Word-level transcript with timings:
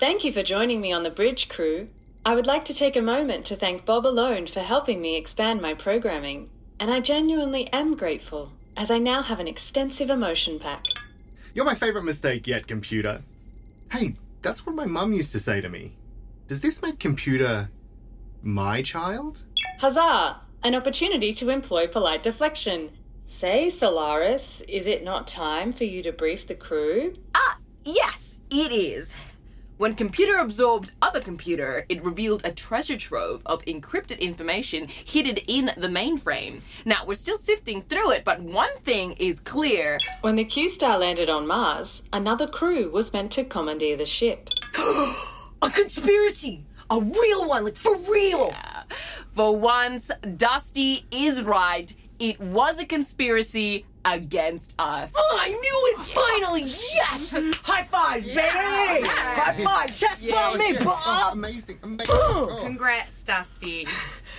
Thank 0.00 0.24
you 0.24 0.32
for 0.32 0.42
joining 0.42 0.80
me 0.80 0.92
on 0.92 1.02
the 1.02 1.10
bridge, 1.10 1.48
crew. 1.48 1.88
I 2.24 2.34
would 2.34 2.46
like 2.46 2.64
to 2.66 2.74
take 2.74 2.96
a 2.96 3.02
moment 3.02 3.44
to 3.46 3.56
thank 3.56 3.84
Bob 3.84 4.06
Alone 4.06 4.46
for 4.46 4.60
helping 4.60 5.00
me 5.00 5.16
expand 5.16 5.60
my 5.60 5.74
programming, 5.74 6.48
and 6.78 6.90
I 6.90 7.00
genuinely 7.00 7.68
am 7.72 7.96
grateful, 7.96 8.52
as 8.76 8.90
I 8.90 8.98
now 8.98 9.22
have 9.22 9.40
an 9.40 9.48
extensive 9.48 10.10
emotion 10.10 10.58
pack. 10.58 10.84
You're 11.54 11.66
my 11.66 11.74
favorite 11.74 12.04
mistake 12.04 12.46
yet, 12.46 12.66
computer. 12.66 13.22
Hey, 13.90 14.14
that's 14.40 14.64
what 14.64 14.74
my 14.74 14.86
mum 14.86 15.12
used 15.12 15.32
to 15.32 15.40
say 15.40 15.60
to 15.60 15.68
me. 15.68 15.92
Does 16.46 16.62
this 16.62 16.80
make 16.80 16.98
computer 16.98 17.68
my 18.42 18.80
child? 18.80 19.42
Huzzah! 19.78 20.40
An 20.64 20.74
opportunity 20.74 21.34
to 21.34 21.50
employ 21.50 21.88
polite 21.88 22.22
deflection. 22.22 22.90
Say, 23.26 23.68
Solaris, 23.68 24.62
is 24.66 24.86
it 24.86 25.04
not 25.04 25.28
time 25.28 25.74
for 25.74 25.84
you 25.84 26.02
to 26.04 26.12
brief 26.12 26.46
the 26.46 26.54
crew? 26.54 27.14
Ah, 27.34 27.58
yes, 27.84 28.40
it 28.48 28.72
is. 28.72 29.14
When 29.82 29.96
computer 29.96 30.36
absorbed 30.36 30.92
other 31.02 31.20
computer, 31.20 31.86
it 31.88 32.04
revealed 32.04 32.44
a 32.44 32.52
treasure 32.52 32.96
trove 32.96 33.42
of 33.44 33.64
encrypted 33.64 34.20
information 34.20 34.86
hidden 34.86 35.38
in 35.48 35.72
the 35.76 35.88
mainframe. 35.88 36.60
Now, 36.84 37.04
we're 37.04 37.14
still 37.16 37.36
sifting 37.36 37.82
through 37.82 38.12
it, 38.12 38.22
but 38.24 38.40
one 38.40 38.76
thing 38.84 39.16
is 39.18 39.40
clear. 39.40 39.98
When 40.20 40.36
the 40.36 40.44
Q 40.44 40.70
Star 40.70 40.98
landed 40.98 41.28
on 41.28 41.48
Mars, 41.48 42.04
another 42.12 42.46
crew 42.46 42.92
was 42.92 43.12
meant 43.12 43.32
to 43.32 43.44
commandeer 43.44 43.96
the 43.96 44.06
ship. 44.06 44.50
A 45.62 45.68
conspiracy! 45.68 46.64
A 46.88 47.00
real 47.00 47.48
one, 47.48 47.64
like 47.64 47.74
for 47.74 47.96
real! 47.96 48.54
For 49.32 49.56
once, 49.56 50.12
Dusty 50.36 51.06
is 51.10 51.42
right. 51.42 51.92
It 52.20 52.38
was 52.38 52.80
a 52.80 52.86
conspiracy 52.86 53.84
against 54.04 54.74
us. 54.78 55.12
Oh, 55.16 55.38
I 55.40 55.48
knew 55.48 55.94
it 55.94 56.06
finally! 56.14 56.74
Yes! 56.94 57.30
High 57.62 57.84
fives, 57.84 58.26
baby! 58.26 58.40
High 58.42 59.64
five! 59.64 59.96
Chest 59.96 60.28
bump 60.28 60.58
me, 60.58 60.72
yes. 60.72 60.82
Oh, 60.82 60.84
Bob! 60.84 61.32
amazing, 61.34 61.78
amazing. 61.82 62.06
Oh. 62.08 62.60
Congrats, 62.62 63.22
Dusty. 63.22 63.86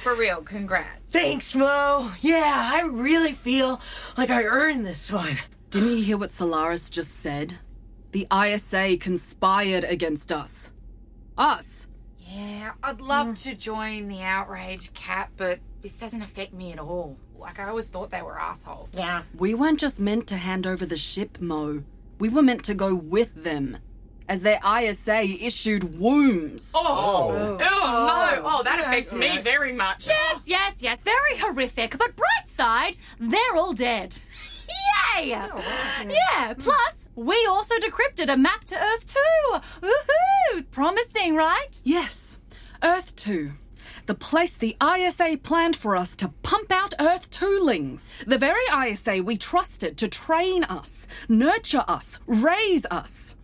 For 0.03 0.15
real, 0.15 0.41
congrats. 0.41 1.11
Thanks, 1.11 1.55
Mo. 1.55 2.11
Yeah, 2.21 2.41
I 2.45 2.81
really 2.91 3.33
feel 3.33 3.79
like 4.17 4.29
I 4.29 4.43
earned 4.43 4.85
this 4.85 5.11
one. 5.11 5.37
Didn't 5.69 5.91
you 5.91 6.03
hear 6.03 6.17
what 6.17 6.31
Solaris 6.31 6.89
just 6.89 7.19
said? 7.19 7.55
The 8.11 8.27
ISA 8.31 8.97
conspired 8.97 9.83
against 9.83 10.31
us. 10.31 10.71
Us? 11.37 11.87
Yeah, 12.19 12.73
I'd 12.83 13.01
love 13.01 13.35
to 13.43 13.55
join 13.55 14.07
the 14.07 14.21
outrage, 14.21 14.93
Cat, 14.93 15.29
but 15.37 15.59
this 15.81 15.99
doesn't 15.99 16.21
affect 16.21 16.53
me 16.53 16.73
at 16.73 16.79
all. 16.79 17.17
Like, 17.43 17.59
I 17.59 17.67
always 17.67 17.87
thought 17.87 18.09
they 18.09 18.21
were 18.21 18.39
assholes. 18.39 18.87
Yeah. 18.93 19.23
We 19.37 19.53
weren't 19.53 19.79
just 19.79 19.99
meant 19.99 20.27
to 20.27 20.37
hand 20.37 20.65
over 20.65 20.85
the 20.85 20.95
ship, 20.95 21.41
Mo. 21.41 21.83
We 22.17 22.29
were 22.29 22.41
meant 22.41 22.63
to 22.63 22.73
go 22.73 22.95
with 22.95 23.43
them. 23.43 23.79
As 24.29 24.39
their 24.41 24.59
ISA 24.65 25.23
issued 25.23 25.99
wombs. 25.99 26.71
Oh, 26.73 26.81
oh, 26.81 27.27
oh 27.31 27.57
no. 27.57 27.67
Oh, 27.69 28.29
oh, 28.37 28.41
oh. 28.45 28.63
that 28.63 28.79
affects 28.79 29.13
me 29.13 29.27
right. 29.27 29.43
very 29.43 29.73
much. 29.73 30.07
Yes, 30.07 30.43
yes, 30.45 30.81
yes. 30.81 31.03
Very 31.03 31.37
horrific. 31.37 31.97
But 31.97 32.15
bright 32.15 32.47
side, 32.47 32.97
they're 33.19 33.55
all 33.55 33.73
dead. 33.73 34.21
Yay! 35.17 35.27
Yeah, 35.27 36.53
plus, 36.57 37.09
we 37.15 37.45
also 37.45 37.75
decrypted 37.79 38.31
a 38.31 38.37
map 38.37 38.63
to 38.65 38.81
Earth 38.81 39.05
too. 39.05 39.59
Woohoo! 39.81 40.71
Promising, 40.71 41.35
right? 41.35 41.81
Yes, 41.83 42.39
Earth 42.81 43.13
2. 43.17 43.51
The 44.05 44.15
place 44.15 44.57
the 44.57 44.75
ISA 44.83 45.39
planned 45.43 45.77
for 45.77 45.95
us 45.95 46.17
to 46.17 46.27
pump 46.43 46.73
out 46.73 46.93
Earth 46.99 47.29
Toolings. 47.29 48.11
The 48.25 48.37
very 48.37 48.65
ISA 48.89 49.23
we 49.23 49.37
trusted 49.37 49.97
to 49.97 50.09
train 50.09 50.65
us, 50.65 51.07
nurture 51.29 51.85
us, 51.87 52.19
raise 52.27 52.85
us. 52.91 53.37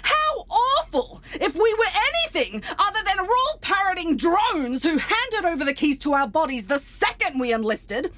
How 0.00 0.46
awful 0.48 1.22
if 1.34 1.54
we 1.54 1.74
were 1.74 1.84
anything 2.24 2.62
other 2.78 3.00
than 3.04 3.26
rule 3.26 3.58
parroting 3.60 4.16
drones 4.16 4.82
who 4.82 4.96
handed 4.96 5.44
over 5.44 5.66
the 5.66 5.74
keys 5.74 5.98
to 5.98 6.14
our 6.14 6.26
bodies 6.26 6.66
the 6.66 6.78
second 6.78 7.38
we 7.38 7.52
enlisted, 7.52 8.10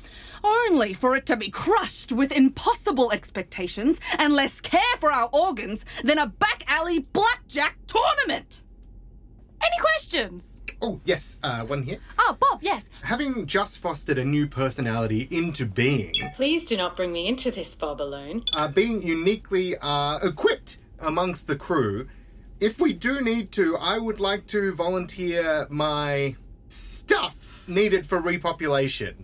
only 0.44 0.94
for 0.94 1.16
it 1.16 1.26
to 1.26 1.36
be 1.36 1.50
crushed 1.50 2.12
with 2.12 2.30
impossible 2.30 3.10
expectations 3.10 3.98
and 4.18 4.34
less 4.34 4.60
care 4.60 4.96
for 5.00 5.10
our 5.10 5.28
organs 5.32 5.84
than 6.04 6.18
a 6.18 6.28
back 6.28 6.62
alley 6.68 7.00
blackjack 7.00 7.76
tournament. 7.88 8.62
Any 9.60 9.78
questions? 9.80 10.57
Oh, 10.80 11.00
yes, 11.04 11.38
uh, 11.42 11.64
one 11.66 11.82
here. 11.82 11.98
Oh, 12.18 12.36
Bob, 12.38 12.60
yes. 12.62 12.88
Having 13.02 13.46
just 13.46 13.78
fostered 13.78 14.16
a 14.18 14.24
new 14.24 14.46
personality 14.46 15.26
into 15.30 15.66
being, 15.66 16.14
Please 16.36 16.64
do 16.64 16.76
not 16.76 16.96
bring 16.96 17.12
me 17.12 17.26
into 17.26 17.50
this, 17.50 17.74
Bob 17.74 18.00
Alone. 18.00 18.44
uh, 18.52 18.68
being 18.68 19.02
uniquely 19.02 19.76
uh, 19.80 20.18
equipped 20.22 20.78
amongst 21.00 21.46
the 21.48 21.56
crew, 21.56 22.06
if 22.60 22.80
we 22.80 22.92
do 22.92 23.20
need 23.20 23.50
to, 23.52 23.76
I 23.76 23.98
would 23.98 24.20
like 24.20 24.46
to 24.48 24.72
volunteer 24.72 25.66
my 25.68 26.36
stuff 26.68 27.36
needed 27.66 28.06
for 28.06 28.20
repopulation. 28.20 29.14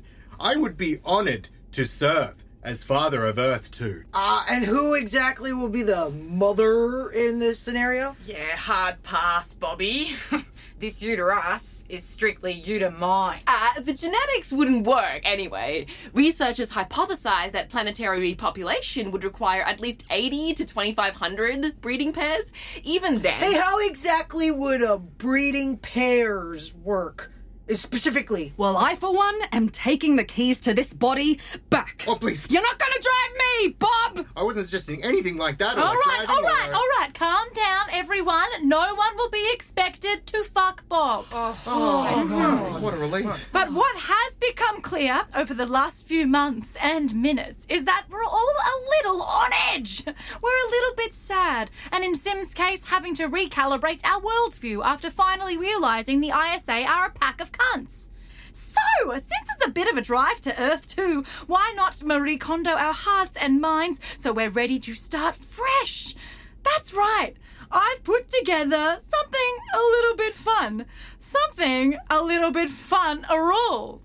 I 0.40 0.56
would 0.56 0.76
be 0.76 0.98
honored 1.04 1.48
to 1.72 1.84
serve 1.84 2.44
as 2.62 2.82
Father 2.82 3.24
of 3.26 3.38
Earth 3.38 3.70
too. 3.70 4.04
Uh, 4.14 4.42
and 4.50 4.64
who 4.64 4.94
exactly 4.94 5.52
will 5.52 5.68
be 5.68 5.82
the 5.82 6.10
mother 6.10 7.10
in 7.10 7.38
this 7.38 7.58
scenario? 7.60 8.16
Yeah, 8.24 8.56
hard 8.56 9.02
pass, 9.02 9.54
Bobby. 9.54 10.14
this 10.84 11.00
you 11.00 11.16
to 11.16 11.24
us 11.28 11.82
is 11.88 12.04
strictly 12.04 12.52
you 12.52 12.78
to 12.78 12.90
mine. 12.90 13.40
Uh, 13.46 13.80
the 13.80 13.94
genetics 13.94 14.52
wouldn't 14.52 14.86
work 14.86 15.22
anyway. 15.24 15.86
Researchers 16.12 16.72
hypothesize 16.72 17.52
that 17.52 17.70
planetary 17.70 18.34
repopulation 18.34 19.10
would 19.10 19.24
require 19.24 19.62
at 19.62 19.80
least 19.80 20.04
80 20.10 20.52
to 20.52 20.64
2,500 20.66 21.80
breeding 21.80 22.12
pairs. 22.12 22.52
Even 22.82 23.22
then. 23.22 23.38
Hey, 23.38 23.54
how 23.54 23.78
exactly 23.78 24.50
would 24.50 24.82
a 24.82 24.98
breeding 24.98 25.78
pairs 25.78 26.74
work? 26.74 27.32
Specifically. 27.72 28.52
Well, 28.56 28.76
I, 28.76 28.94
for 28.94 29.12
one, 29.14 29.40
am 29.52 29.68
taking 29.70 30.16
the 30.16 30.24
keys 30.24 30.60
to 30.60 30.74
this 30.74 30.92
body 30.92 31.40
back. 31.70 32.04
Oh, 32.06 32.16
please. 32.16 32.44
You're 32.50 32.62
not 32.62 32.78
gonna 32.78 32.92
drive 32.92 33.62
me, 33.62 33.68
Bob! 33.78 34.26
I 34.36 34.42
wasn't 34.42 34.66
suggesting 34.66 35.02
anything 35.02 35.36
like 35.38 35.58
that. 35.58 35.76
or 35.78 35.80
All 35.80 35.94
like 35.94 36.06
right, 36.06 36.26
driving 36.26 36.30
all 36.30 36.42
right, 36.42 36.68
or- 36.70 36.74
all 36.74 36.88
right. 36.98 37.14
Calm 37.14 37.46
down, 37.54 37.86
everyone. 37.90 38.48
No 38.68 38.94
one 38.94 39.16
will 39.16 39.30
be 39.30 39.50
expected 39.52 40.26
to 40.26 40.44
fuck 40.44 40.86
Bob. 40.88 41.24
Oh, 41.32 41.58
oh, 41.66 42.28
oh 42.76 42.80
what 42.82 42.94
a 42.94 42.98
relief. 42.98 43.48
But 43.52 43.72
what 43.72 43.96
has 43.96 44.36
become 44.36 44.82
clear 44.82 45.24
over 45.34 45.54
the 45.54 45.66
last 45.66 46.06
few 46.06 46.26
months 46.26 46.76
and 46.82 47.14
minutes 47.14 47.66
is 47.70 47.84
that 47.84 48.04
we're 48.10 48.24
all 48.24 48.52
a 48.66 48.76
little 48.98 49.22
on 49.22 49.50
edge. 49.72 50.04
We're 50.06 50.66
a 50.66 50.70
little 50.70 50.94
bit 50.96 51.14
sad, 51.14 51.70
and 51.90 52.04
in 52.04 52.14
Sim's 52.14 52.52
case, 52.52 52.86
having 52.90 53.14
to 53.14 53.28
recalibrate 53.28 54.04
our 54.04 54.20
worldview 54.20 54.84
after 54.84 55.08
finally 55.10 55.56
realizing 55.56 56.20
the 56.20 56.28
ISA 56.30 56.82
are 56.84 57.06
a 57.06 57.10
pack 57.10 57.40
of 57.40 57.52
cunts. 57.58 58.08
So, 58.52 58.80
since 59.12 59.48
it's 59.52 59.66
a 59.66 59.70
bit 59.70 59.88
of 59.88 59.96
a 59.96 60.02
drive 60.02 60.40
to 60.42 60.62
Earth 60.62 60.86
too, 60.86 61.24
why 61.46 61.72
not 61.74 62.04
Marie 62.04 62.38
Kondo 62.38 62.70
our 62.70 62.92
hearts 62.92 63.36
and 63.36 63.60
minds 63.60 64.00
so 64.16 64.32
we're 64.32 64.50
ready 64.50 64.78
to 64.78 64.94
start 64.94 65.36
fresh? 65.36 66.14
That's 66.62 66.94
right. 66.94 67.34
I've 67.70 68.04
put 68.04 68.28
together 68.28 68.98
something 69.02 69.56
a 69.74 69.78
little 69.78 70.16
bit 70.16 70.34
fun. 70.34 70.86
Something 71.18 71.98
a 72.08 72.22
little 72.22 72.52
bit 72.52 72.70
fun 72.70 73.26
a 73.28 73.38
rule. 73.40 74.00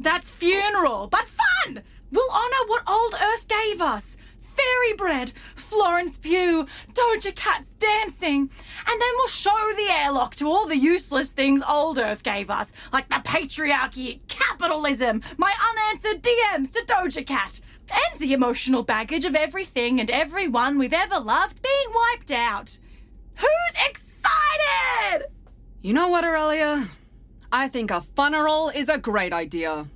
That's 0.00 0.30
funeral, 0.30 1.06
but 1.06 1.28
fun! 1.28 1.82
We'll 2.10 2.30
honour 2.30 2.66
what 2.68 2.88
old 2.88 3.14
Earth 3.14 3.46
gave 3.46 3.80
us. 3.80 4.16
Fairy 4.54 4.92
bread, 4.96 5.32
Florence 5.56 6.18
Pugh, 6.18 6.66
Doja 6.92 7.34
Cat's 7.34 7.72
dancing, 7.74 8.40
and 8.40 9.00
then 9.00 9.12
we'll 9.16 9.28
show 9.28 9.50
the 9.76 9.90
airlock 9.90 10.34
to 10.36 10.48
all 10.48 10.66
the 10.66 10.76
useless 10.76 11.32
things 11.32 11.62
old 11.68 11.98
Earth 11.98 12.22
gave 12.22 12.50
us, 12.50 12.72
like 12.92 13.08
the 13.08 13.16
patriarchy, 13.16 14.20
capitalism, 14.28 15.22
my 15.36 15.52
unanswered 15.70 16.22
DMs 16.22 16.72
to 16.72 16.84
Doja 16.86 17.26
Cat, 17.26 17.60
and 17.90 18.20
the 18.20 18.32
emotional 18.32 18.82
baggage 18.82 19.24
of 19.24 19.34
everything 19.34 20.00
and 20.00 20.10
everyone 20.10 20.78
we've 20.78 20.92
ever 20.92 21.18
loved 21.18 21.62
being 21.62 21.94
wiped 21.94 22.30
out. 22.30 22.78
Who's 23.36 23.86
excited? 23.88 25.26
You 25.82 25.92
know 25.92 26.08
what, 26.08 26.24
Aurelia? 26.24 26.88
I 27.52 27.68
think 27.68 27.90
a 27.90 28.00
funeral 28.00 28.70
is 28.70 28.88
a 28.88 28.98
great 28.98 29.32
idea. 29.32 29.86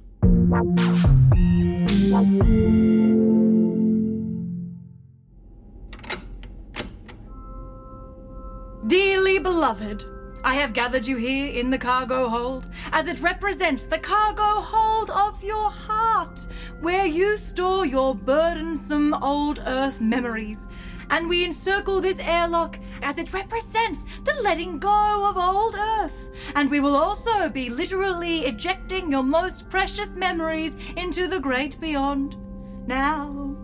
Dearly 8.89 9.39
beloved, 9.39 10.07
I 10.43 10.55
have 10.55 10.73
gathered 10.73 11.07
you 11.07 11.19
here 11.19 11.53
in 11.53 11.69
the 11.69 11.77
cargo 11.77 12.27
hold 12.27 12.71
as 12.91 13.07
it 13.07 13.21
represents 13.21 13.85
the 13.85 13.99
cargo 13.99 14.63
hold 14.63 15.11
of 15.11 15.45
your 15.45 15.71
heart, 15.71 16.47
where 16.81 17.05
you 17.05 17.37
store 17.37 17.85
your 17.85 18.15
burdensome 18.15 19.13
old 19.13 19.63
earth 19.67 20.01
memories 20.01 20.67
and 21.11 21.29
we 21.29 21.45
encircle 21.45 22.01
this 22.01 22.19
airlock 22.19 22.79
as 23.03 23.19
it 23.19 23.35
represents 23.35 24.07
the 24.25 24.33
letting 24.43 24.79
go 24.79 25.29
of 25.29 25.37
old 25.37 25.75
Earth. 25.75 26.31
And 26.55 26.71
we 26.71 26.81
will 26.81 26.97
also 26.97 27.49
be 27.49 27.71
literally 27.71 28.41
ejecting 28.47 29.11
your 29.11 29.23
most 29.23 29.69
precious 29.69 30.15
memories 30.15 30.77
into 30.97 31.27
the 31.27 31.41
great 31.41 31.81
beyond. 31.81 32.37
Now, 32.87 33.57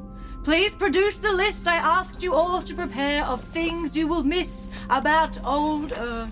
please 0.45 0.77
produce 0.77 1.19
the 1.19 1.33
list 1.33 1.67
I 1.67 1.77
asked 1.77 2.23
you 2.23 2.35
all 2.35 2.61
to 2.61 2.75
prepare 2.75 3.25
of 3.25 3.43
things 3.45 3.97
you 3.97 4.07
will 4.07 4.23
miss 4.23 4.69
about 4.91 5.43
old 5.43 5.93
Earth. 5.97 6.31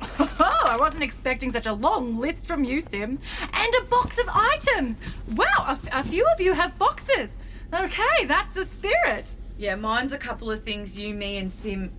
Uh, 0.00 0.28
oh, 0.40 0.66
I 0.68 0.76
wasn't 0.78 1.02
expecting 1.02 1.50
such 1.50 1.66
a 1.66 1.72
long 1.72 2.16
list 2.16 2.46
from 2.46 2.62
you, 2.62 2.80
Sim. 2.80 3.18
And 3.52 3.74
a 3.80 3.84
box 3.86 4.18
of 4.18 4.28
items! 4.28 5.00
Wow, 5.34 5.46
a, 5.66 5.78
a 5.92 6.04
few 6.04 6.24
of 6.32 6.40
you 6.40 6.52
have 6.52 6.78
boxes. 6.78 7.38
Okay, 7.72 8.24
that's 8.24 8.54
the 8.54 8.64
spirit. 8.64 9.34
Yeah, 9.56 9.76
mine's 9.76 10.12
a 10.12 10.18
couple 10.18 10.50
of 10.50 10.64
things 10.64 10.98
you, 10.98 11.14
me, 11.14 11.36
and 11.36 11.50
Sim 11.50 11.92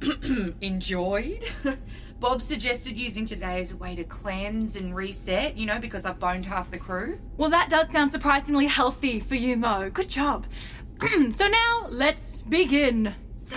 enjoyed. 0.62 1.46
Bob 2.20 2.42
suggested 2.42 2.98
using 2.98 3.26
today 3.26 3.62
as 3.62 3.72
a 3.72 3.78
way 3.78 3.96
to 3.96 4.04
cleanse 4.04 4.76
and 4.76 4.94
reset, 4.94 5.56
you 5.56 5.66
know, 5.66 5.80
because 5.80 6.06
I've 6.06 6.20
boned 6.20 6.46
half 6.46 6.70
the 6.70 6.78
crew. 6.78 7.18
Well, 7.38 7.50
that 7.52 7.70
does 7.70 7.90
sound 7.90 8.12
surprisingly 8.12 8.66
healthy 8.66 9.22
for 9.22 9.36
you, 9.36 9.56
Mo. 9.56 9.90
Good 9.90 10.10
job. 10.10 10.48
so 11.36 11.48
now, 11.48 11.88
let's 11.90 12.42
begin. 12.42 13.16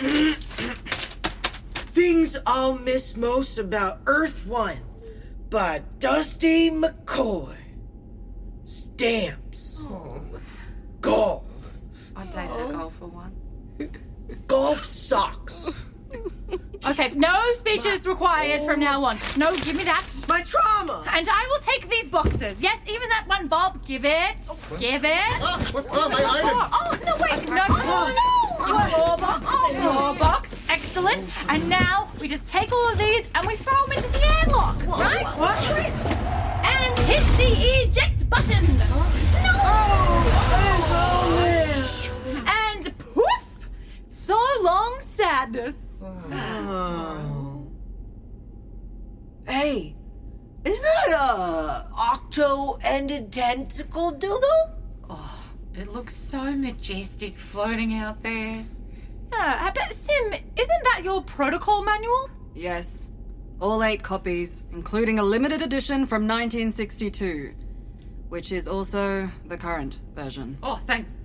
Things 1.93 2.37
I'll 2.47 2.79
miss 2.79 3.17
most 3.17 3.59
about 3.59 4.00
Earth 4.06 4.47
One 4.47 4.79
by 5.50 5.83
Dusty 5.99 6.71
McCoy. 6.71 7.56
Stamps. 8.65 9.79
Oh. 9.81 10.23
Golf. 11.00 11.45
I 12.15 12.25
dated 12.27 12.50
a 12.50 12.67
oh. 12.67 12.73
golfer 12.73 13.06
once. 13.06 13.38
Golf 14.46 14.84
socks. 14.84 15.84
Okay, 16.86 17.08
no 17.16 17.52
speeches 17.54 18.06
required 18.06 18.62
from 18.62 18.80
now 18.80 19.02
on. 19.04 19.19
No, 19.36 19.54
give 19.56 19.75
me 19.76 19.84
that. 19.84 20.06
My 20.28 20.42
trauma. 20.42 21.04
And 21.12 21.28
I 21.28 21.46
will 21.50 21.58
take 21.58 21.88
these 21.90 22.08
boxes. 22.08 22.62
Yes, 22.62 22.78
even 22.88 23.08
that 23.08 23.26
one, 23.26 23.48
Bob. 23.48 23.84
Give 23.84 24.04
it. 24.04 24.48
Give 24.78 25.04
it. 25.04 25.19
Ah, 25.40 25.58
what, 25.72 25.86
oh, 25.90 26.08
my 26.08 26.22
items! 26.25 26.70
Oh, 26.72 26.96
no, 27.04 27.16
wait. 27.20 27.48
No, 27.48 27.66
no, 27.66 28.12
no. 28.14 28.48
In 28.64 28.90
your 28.90 29.16
box. 29.19 29.42
Your 29.72 30.14
box. 30.14 30.64
Excellent. 30.69 31.26
And 31.48 31.69
now 31.69 32.08
we 32.20 32.28
just 32.28 32.46
take 32.46 32.72
all 32.72 32.92
of 32.92 32.98
these 32.98 33.26
and 33.34 33.46
we 33.46 33.56
throw 33.56 33.86
them 33.86 33.96
into 33.96 34.08
the 34.10 34.25
airlock. 34.38 34.86
Right? 34.86 35.26
What? 35.36 35.58
And 36.64 36.98
hit 37.00 37.25
the 37.36 37.50
eject 37.82 38.30
button. 38.30 38.78
No. 38.78 39.04
So 44.28 44.38
long, 44.60 44.98
sadness. 45.00 46.02
Oh. 46.04 47.66
Hey, 49.48 49.96
isn't 50.66 50.82
that 50.82 51.08
a 51.19 51.88
octo-ended 51.96 53.32
tentacle 53.32 54.12
dildo? 54.12 54.75
Oh, 55.08 55.44
it 55.72 55.90
looks 55.90 56.14
so 56.14 56.52
majestic 56.54 57.38
floating 57.38 57.94
out 57.94 58.22
there. 58.22 58.66
Uh, 59.32 59.36
yeah, 59.38 59.58
I 59.62 59.70
bet, 59.70 59.94
Sim, 59.94 60.34
isn't 60.34 60.84
that 60.84 61.00
your 61.02 61.22
protocol 61.22 61.82
manual? 61.82 62.28
Yes. 62.54 63.08
All 63.62 63.82
eight 63.82 64.02
copies, 64.02 64.64
including 64.70 65.19
a 65.19 65.22
limited 65.22 65.62
edition 65.62 66.06
from 66.06 66.28
1962, 66.28 67.54
which 68.28 68.52
is 68.52 68.69
also 68.69 69.30
the 69.46 69.56
current 69.56 70.00
version. 70.14 70.58
Oh, 70.62 70.76
thank 70.86 71.06
fuck 71.06 71.18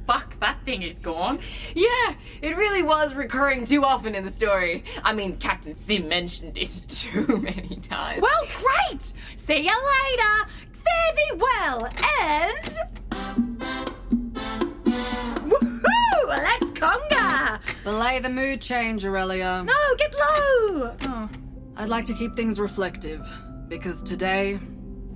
that 0.44 0.58
thing 0.66 0.82
is 0.84 1.00
gone. 1.00 1.40
Yeah, 1.74 2.16
it 2.42 2.58
really 2.58 2.84
was 2.84 3.14
recurring 3.14 3.66
too 3.66 3.84
often 3.84 4.14
in 4.14 4.26
the 4.26 4.32
story. 4.32 4.84
I 5.04 5.14
mean, 5.14 5.38
Captain 5.38 5.74
Sim 5.74 6.10
mentioned 6.10 6.58
it 6.58 6.86
too 6.88 7.38
many 7.38 7.78
times. 7.78 8.22
Well, 8.22 8.44
great! 8.62 9.14
See 9.38 9.60
you 9.60 9.72
later! 9.72 10.52
Fare 10.74 11.14
thee 11.16 11.32
well, 11.38 11.86
and. 12.20 12.80
Woohoo! 15.50 16.28
Let's 16.28 16.72
conga! 16.72 17.60
Belay 17.86 18.20
the 18.20 18.30
mood 18.30 18.62
change, 18.62 19.06
Aurelia. 19.06 19.64
No, 19.66 19.96
get 19.98 20.14
low! 20.14 20.96
Oh. 21.08 21.30
I'd 21.78 21.90
like 21.90 22.06
to 22.06 22.14
keep 22.14 22.36
things 22.36 22.60
reflective, 22.60 23.26
because 23.70 24.04
today 24.04 24.60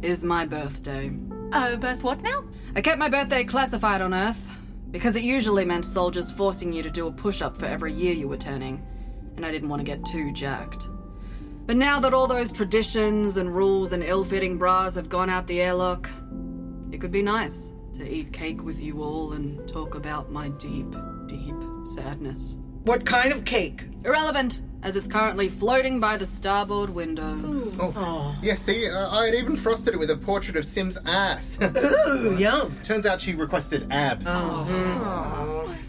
is 0.02 0.24
my 0.24 0.46
birthday. 0.46 1.12
Oh, 1.52 1.76
birth 1.76 2.04
what 2.04 2.22
now? 2.22 2.46
I 2.76 2.82
kept 2.82 2.98
my 2.98 3.10
birthday 3.10 3.44
classified 3.44 4.02
on 4.02 4.14
Earth, 4.14 4.57
because 4.92 5.16
it 5.16 5.24
usually 5.24 5.66
meant 5.66 5.86
soldiers 5.86 6.32
forcing 6.32 6.72
you 6.72 6.84
to 6.84 6.90
do 6.90 7.08
a 7.08 7.12
push 7.12 7.42
up 7.42 7.58
for 7.58 7.66
every 7.66 7.94
year 7.94 8.14
you 8.14 8.28
were 8.28 8.38
turning, 8.38 8.86
and 9.36 9.46
I 9.46 9.52
didn't 9.52 9.70
want 9.70 9.80
to 9.80 9.86
get 9.86 10.06
too 10.06 10.32
jacked. 10.32 10.88
But 11.66 11.76
now 11.78 12.00
that 12.00 12.14
all 12.14 12.28
those 12.28 12.52
traditions 12.52 13.36
and 13.38 13.54
rules 13.54 13.92
and 13.92 14.02
ill 14.02 14.24
fitting 14.24 14.58
bras 14.58 14.96
have 14.96 15.10
gone 15.10 15.30
out 15.30 15.48
the 15.48 15.62
airlock, 15.62 16.10
it 16.92 17.02
could 17.02 17.12
be 17.12 17.22
nice 17.22 17.74
to 17.98 18.10
eat 18.10 18.32
cake 18.32 18.64
with 18.64 18.80
you 18.80 19.04
all 19.04 19.34
and 19.34 19.68
talk 19.68 19.96
about 19.96 20.32
my 20.32 20.50
deep, 20.50 20.96
deep 21.26 21.56
sadness. 21.84 22.58
What 22.84 23.06
kind 23.06 23.34
of 23.34 23.44
cake? 23.44 23.86
Irrelevant, 24.06 24.62
as 24.82 24.96
it's 24.96 25.08
currently 25.08 25.50
floating 25.50 26.00
by 26.00 26.16
the 26.16 26.26
starboard 26.26 26.90
window. 26.90 27.67
Oh, 27.80 28.36
yeah, 28.42 28.56
see, 28.56 28.90
uh, 28.90 29.10
I 29.10 29.26
had 29.26 29.36
even 29.36 29.56
frosted 29.56 29.94
it 29.94 29.98
with 29.98 30.10
a 30.10 30.18
portrait 30.18 30.56
of 30.56 30.66
Sim's 30.66 30.98
ass. 31.06 31.58
Ooh, 31.62 32.36
yum. 32.38 32.76
Turns 32.84 33.06
out 33.06 33.22
she 33.22 33.36
requested 33.36 33.88
abs. 33.92 34.26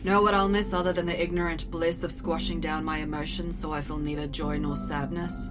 Know 0.04 0.22
what 0.22 0.34
I'll 0.34 0.48
miss 0.48 0.72
other 0.72 0.92
than 0.92 1.06
the 1.06 1.20
ignorant 1.20 1.70
bliss 1.70 2.04
of 2.04 2.12
squashing 2.12 2.60
down 2.60 2.84
my 2.84 2.98
emotions 2.98 3.58
so 3.58 3.72
I 3.72 3.80
feel 3.80 3.98
neither 3.98 4.26
joy 4.26 4.58
nor 4.58 4.76
sadness? 4.76 5.50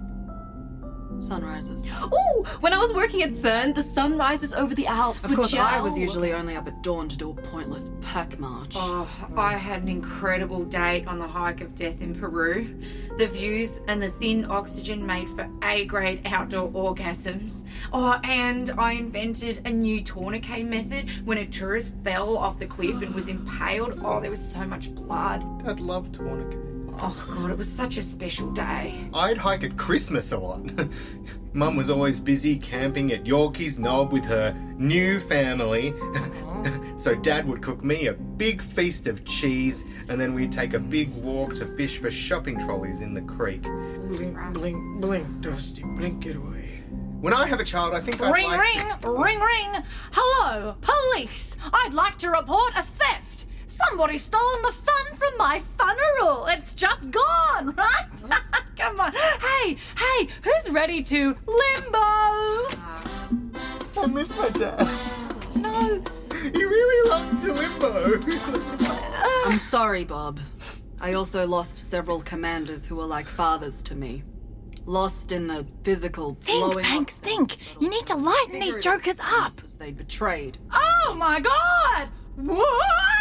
Sunrises. 1.20 1.86
Oh, 2.00 2.44
when 2.60 2.72
I 2.72 2.78
was 2.78 2.92
working 2.92 3.22
at 3.22 3.30
CERN, 3.30 3.74
the 3.74 3.82
sun 3.82 4.16
rises 4.16 4.54
over 4.54 4.74
the 4.74 4.86
Alps. 4.86 5.24
Of 5.24 5.30
would 5.30 5.36
course, 5.36 5.54
I 5.54 5.80
was 5.80 5.98
usually 5.98 6.32
only 6.32 6.56
up 6.56 6.66
at 6.66 6.82
dawn 6.82 7.08
to 7.08 7.16
do 7.16 7.30
a 7.30 7.34
pointless 7.34 7.90
pack 8.00 8.38
march. 8.38 8.74
Oh, 8.76 9.08
I 9.36 9.54
had 9.54 9.82
an 9.82 9.88
incredible 9.88 10.64
date 10.64 11.06
on 11.06 11.18
the 11.18 11.26
hike 11.26 11.60
of 11.60 11.74
death 11.74 12.00
in 12.00 12.14
Peru. 12.14 12.78
The 13.18 13.26
views 13.26 13.80
and 13.88 14.02
the 14.02 14.10
thin 14.10 14.46
oxygen 14.50 15.04
made 15.04 15.28
for 15.30 15.48
A 15.62 15.84
grade 15.86 16.22
outdoor 16.24 16.70
orgasms. 16.70 17.64
Oh, 17.92 18.20
and 18.22 18.70
I 18.78 18.92
invented 18.92 19.62
a 19.66 19.70
new 19.70 20.02
tourniquet 20.02 20.66
method 20.66 21.26
when 21.26 21.38
a 21.38 21.46
tourist 21.46 21.94
fell 22.04 22.36
off 22.36 22.58
the 22.58 22.66
cliff 22.66 23.02
and 23.02 23.14
was 23.14 23.28
impaled. 23.28 24.00
Oh, 24.04 24.20
there 24.20 24.30
was 24.30 24.52
so 24.52 24.64
much 24.64 24.94
blood. 24.94 25.44
I'd 25.66 25.80
love 25.80 26.12
tourniquets. 26.12 26.67
Oh, 27.00 27.26
God, 27.30 27.50
it 27.50 27.56
was 27.56 27.70
such 27.70 27.96
a 27.96 28.02
special 28.02 28.50
day. 28.50 29.08
I'd 29.14 29.38
hike 29.38 29.62
at 29.62 29.76
Christmas 29.76 30.32
a 30.32 30.38
lot. 30.38 30.62
Mum 31.52 31.76
was 31.76 31.90
always 31.90 32.18
busy 32.18 32.58
camping 32.58 33.12
at 33.12 33.24
Yorkeys 33.24 33.78
Knob 33.78 34.12
with 34.12 34.24
her 34.24 34.52
new 34.76 35.20
family. 35.20 35.94
so 36.96 37.14
Dad 37.14 37.46
would 37.46 37.62
cook 37.62 37.84
me 37.84 38.08
a 38.08 38.14
big 38.14 38.60
feast 38.60 39.06
of 39.06 39.24
cheese, 39.24 40.06
and 40.08 40.20
then 40.20 40.34
we'd 40.34 40.50
take 40.50 40.74
a 40.74 40.78
big 40.78 41.08
walk 41.22 41.54
to 41.56 41.64
fish 41.64 41.98
for 41.98 42.10
shopping 42.10 42.58
trolleys 42.58 43.00
in 43.00 43.14
the 43.14 43.22
creek. 43.22 43.62
Blink, 43.62 44.36
mm. 44.36 44.52
blink, 44.52 45.00
blink, 45.00 45.40
Dusty. 45.40 45.82
Blink 45.82 46.26
it 46.26 46.36
away. 46.36 46.82
When 47.20 47.32
I 47.32 47.46
have 47.46 47.60
a 47.60 47.64
child, 47.64 47.94
I 47.94 48.00
think 48.00 48.20
I'd 48.20 48.32
Ring, 48.32 48.46
like 48.46 48.60
ring, 48.60 49.14
ring, 49.16 49.40
ring. 49.40 49.82
Hello, 50.12 50.76
police. 50.80 51.56
I'd 51.72 51.94
like 51.94 52.16
to 52.18 52.30
report 52.30 52.72
a 52.76 52.82
theft. 52.82 53.46
Somebody 53.66 54.18
stolen 54.18 54.62
the 54.62 54.72
fun 54.72 54.97
from 55.18 55.36
my 55.36 55.58
funeral. 55.60 56.46
It's 56.46 56.72
just 56.74 57.10
gone, 57.10 57.74
right? 57.74 58.06
Come 58.76 59.00
on. 59.00 59.12
Hey, 59.12 59.76
hey, 59.96 60.28
who's 60.44 60.70
ready 60.70 61.02
to 61.02 61.36
limbo? 61.46 61.98
I 63.96 64.06
miss 64.08 64.30
my 64.36 64.48
dad. 64.50 64.88
No. 65.56 66.02
He 66.40 66.64
really 66.64 67.10
loved 67.10 67.42
to 67.42 67.52
limbo. 67.52 68.20
Uh. 68.90 69.42
I'm 69.46 69.58
sorry, 69.58 70.04
Bob. 70.04 70.38
I 71.00 71.12
also 71.14 71.46
lost 71.46 71.90
several 71.90 72.20
commanders 72.20 72.86
who 72.86 72.96
were 72.96 73.06
like 73.06 73.26
fathers 73.26 73.82
to 73.84 73.94
me. 73.94 74.22
Lost 74.86 75.32
in 75.32 75.48
the 75.48 75.66
physical 75.82 76.38
Think, 76.42 76.64
blowing 76.72 76.84
Banks, 76.84 77.18
up 77.18 77.24
think. 77.24 77.56
You 77.80 77.90
need 77.90 78.06
to 78.06 78.14
lighten 78.16 78.58
these 78.60 78.78
jokers 78.78 79.18
up. 79.20 79.52
as 79.62 79.76
they 79.76 79.90
betrayed. 79.90 80.58
Oh 80.72 81.14
my 81.18 81.40
god! 81.40 82.08
What? 82.36 83.17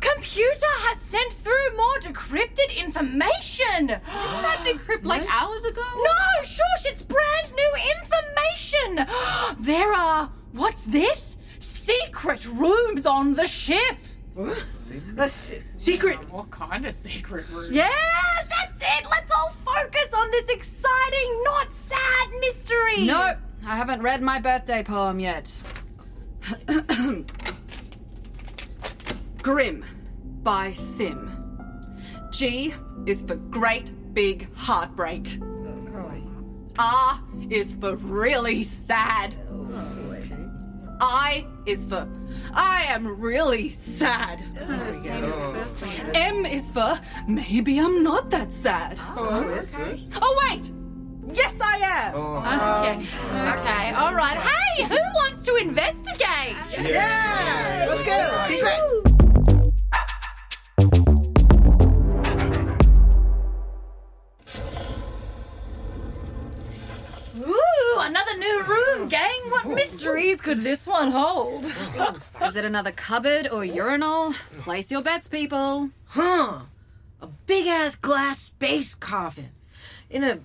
Computer 0.00 0.66
has 0.88 1.00
sent 1.00 1.32
through 1.32 1.76
more 1.76 1.98
decrypted 2.00 2.76
information. 2.76 3.86
Didn't 3.86 3.98
that 4.42 4.64
decrypt 4.64 5.04
like 5.04 5.26
hours 5.30 5.64
ago? 5.64 5.82
No, 5.96 6.42
shush, 6.42 6.86
it's 6.86 7.02
brand 7.02 7.52
new 7.54 7.72
information. 7.96 9.06
There 9.64 9.92
are, 9.92 10.30
what's 10.52 10.84
this? 10.84 11.38
Secret 11.58 12.46
rooms 12.46 13.06
on 13.06 13.34
the 13.34 13.46
ship. 13.46 13.98
That's 15.14 15.32
secret. 15.76 16.16
What 16.30 16.50
kind 16.50 16.84
of 16.86 16.94
secret 16.94 17.48
room? 17.50 17.72
Yes, 17.72 18.46
that's 18.48 18.82
it. 18.98 19.06
Let's 19.10 19.30
all 19.30 19.50
focus 19.50 20.12
on 20.12 20.30
this 20.32 20.48
exciting, 20.50 21.42
not 21.44 21.72
sad 21.72 22.28
mystery. 22.40 23.06
No, 23.06 23.36
I 23.66 23.76
haven't 23.76 24.02
read 24.02 24.22
my 24.22 24.40
birthday 24.40 24.82
poem 24.82 25.20
yet. 25.20 25.62
Grim 29.44 29.84
by 30.42 30.70
Sim. 30.70 31.30
G 32.30 32.72
is 33.04 33.22
for 33.22 33.34
great 33.36 33.92
big 34.14 34.48
heartbreak. 34.56 35.38
R 36.78 37.20
is 37.50 37.74
for 37.74 37.94
really 37.96 38.62
sad. 38.62 39.34
I 40.98 41.46
is 41.66 41.84
for 41.84 42.08
I 42.54 42.86
am 42.88 43.20
really 43.20 43.68
sad. 43.68 44.42
M 46.14 46.46
is 46.46 46.72
for 46.72 46.98
maybe 47.28 47.78
I'm 47.78 48.02
not 48.02 48.30
that 48.30 48.50
sad. 48.50 48.98
Oh, 49.14 49.44
oh, 49.76 49.98
oh 50.22 50.48
wait! 50.48 50.72
Yes, 51.34 51.54
I 51.60 51.76
am! 51.82 52.14
Oh. 52.16 52.38
Okay. 52.38 52.96
Okay. 53.60 53.92
All 53.92 54.14
right. 54.14 54.38
Hey, 54.38 54.84
who 54.84 55.02
wants 55.14 55.44
to 55.44 55.56
investigate? 55.56 56.88
Yeah, 56.90 57.86
let's 57.90 58.04
go. 58.04 58.44
Secret. 58.48 59.13
Mysteries 69.94 70.40
could 70.40 70.60
this 70.62 70.86
one 70.88 71.12
hold? 71.12 71.64
Is 72.42 72.56
it 72.56 72.64
another 72.64 72.90
cupboard 72.90 73.48
or 73.50 73.64
urinal? 73.64 74.32
Place 74.58 74.90
your 74.90 75.02
bets, 75.02 75.28
people. 75.28 75.90
Huh. 76.06 76.62
A 77.20 77.26
big 77.46 77.68
ass 77.68 77.94
glass 77.94 78.40
space 78.40 78.96
coffin 78.96 79.50
in 80.10 80.24
a 80.24 80.40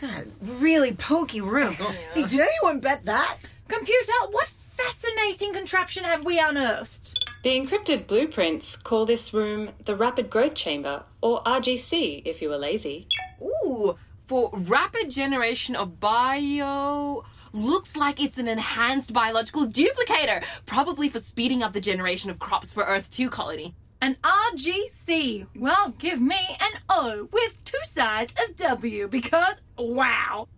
God, 0.00 0.32
really 0.40 0.92
pokey 0.92 1.40
room. 1.40 1.74
Hey, 2.12 2.26
did 2.26 2.40
anyone 2.40 2.80
bet 2.80 3.04
that? 3.04 3.38
Computer, 3.68 4.12
what 4.30 4.48
fascinating 4.48 5.52
contraption 5.52 6.02
have 6.02 6.24
we 6.24 6.38
unearthed? 6.40 7.24
The 7.44 7.50
encrypted 7.50 8.08
blueprints 8.08 8.74
call 8.74 9.06
this 9.06 9.32
room 9.32 9.70
the 9.84 9.94
Rapid 9.94 10.28
Growth 10.28 10.54
Chamber, 10.54 11.04
or 11.20 11.42
RGC 11.44 12.22
if 12.24 12.42
you 12.42 12.48
were 12.48 12.58
lazy. 12.58 13.06
Ooh, 13.40 13.96
for 14.26 14.50
rapid 14.52 15.08
generation 15.10 15.76
of 15.76 16.00
bio. 16.00 17.24
Looks 17.56 17.96
like 17.96 18.22
it's 18.22 18.36
an 18.36 18.48
enhanced 18.48 19.14
biological 19.14 19.66
duplicator, 19.66 20.44
probably 20.66 21.08
for 21.08 21.20
speeding 21.20 21.62
up 21.62 21.72
the 21.72 21.80
generation 21.80 22.28
of 22.28 22.38
crops 22.38 22.70
for 22.70 22.82
Earth 22.84 23.08
2 23.08 23.30
colony. 23.30 23.74
An 24.02 24.18
RGC. 24.22 25.46
Well, 25.56 25.94
give 25.98 26.20
me 26.20 26.36
an 26.60 26.80
O 26.90 27.30
with 27.32 27.64
two 27.64 27.78
sides 27.84 28.34
of 28.46 28.56
W 28.56 29.08
because, 29.08 29.62
wow. 29.78 30.48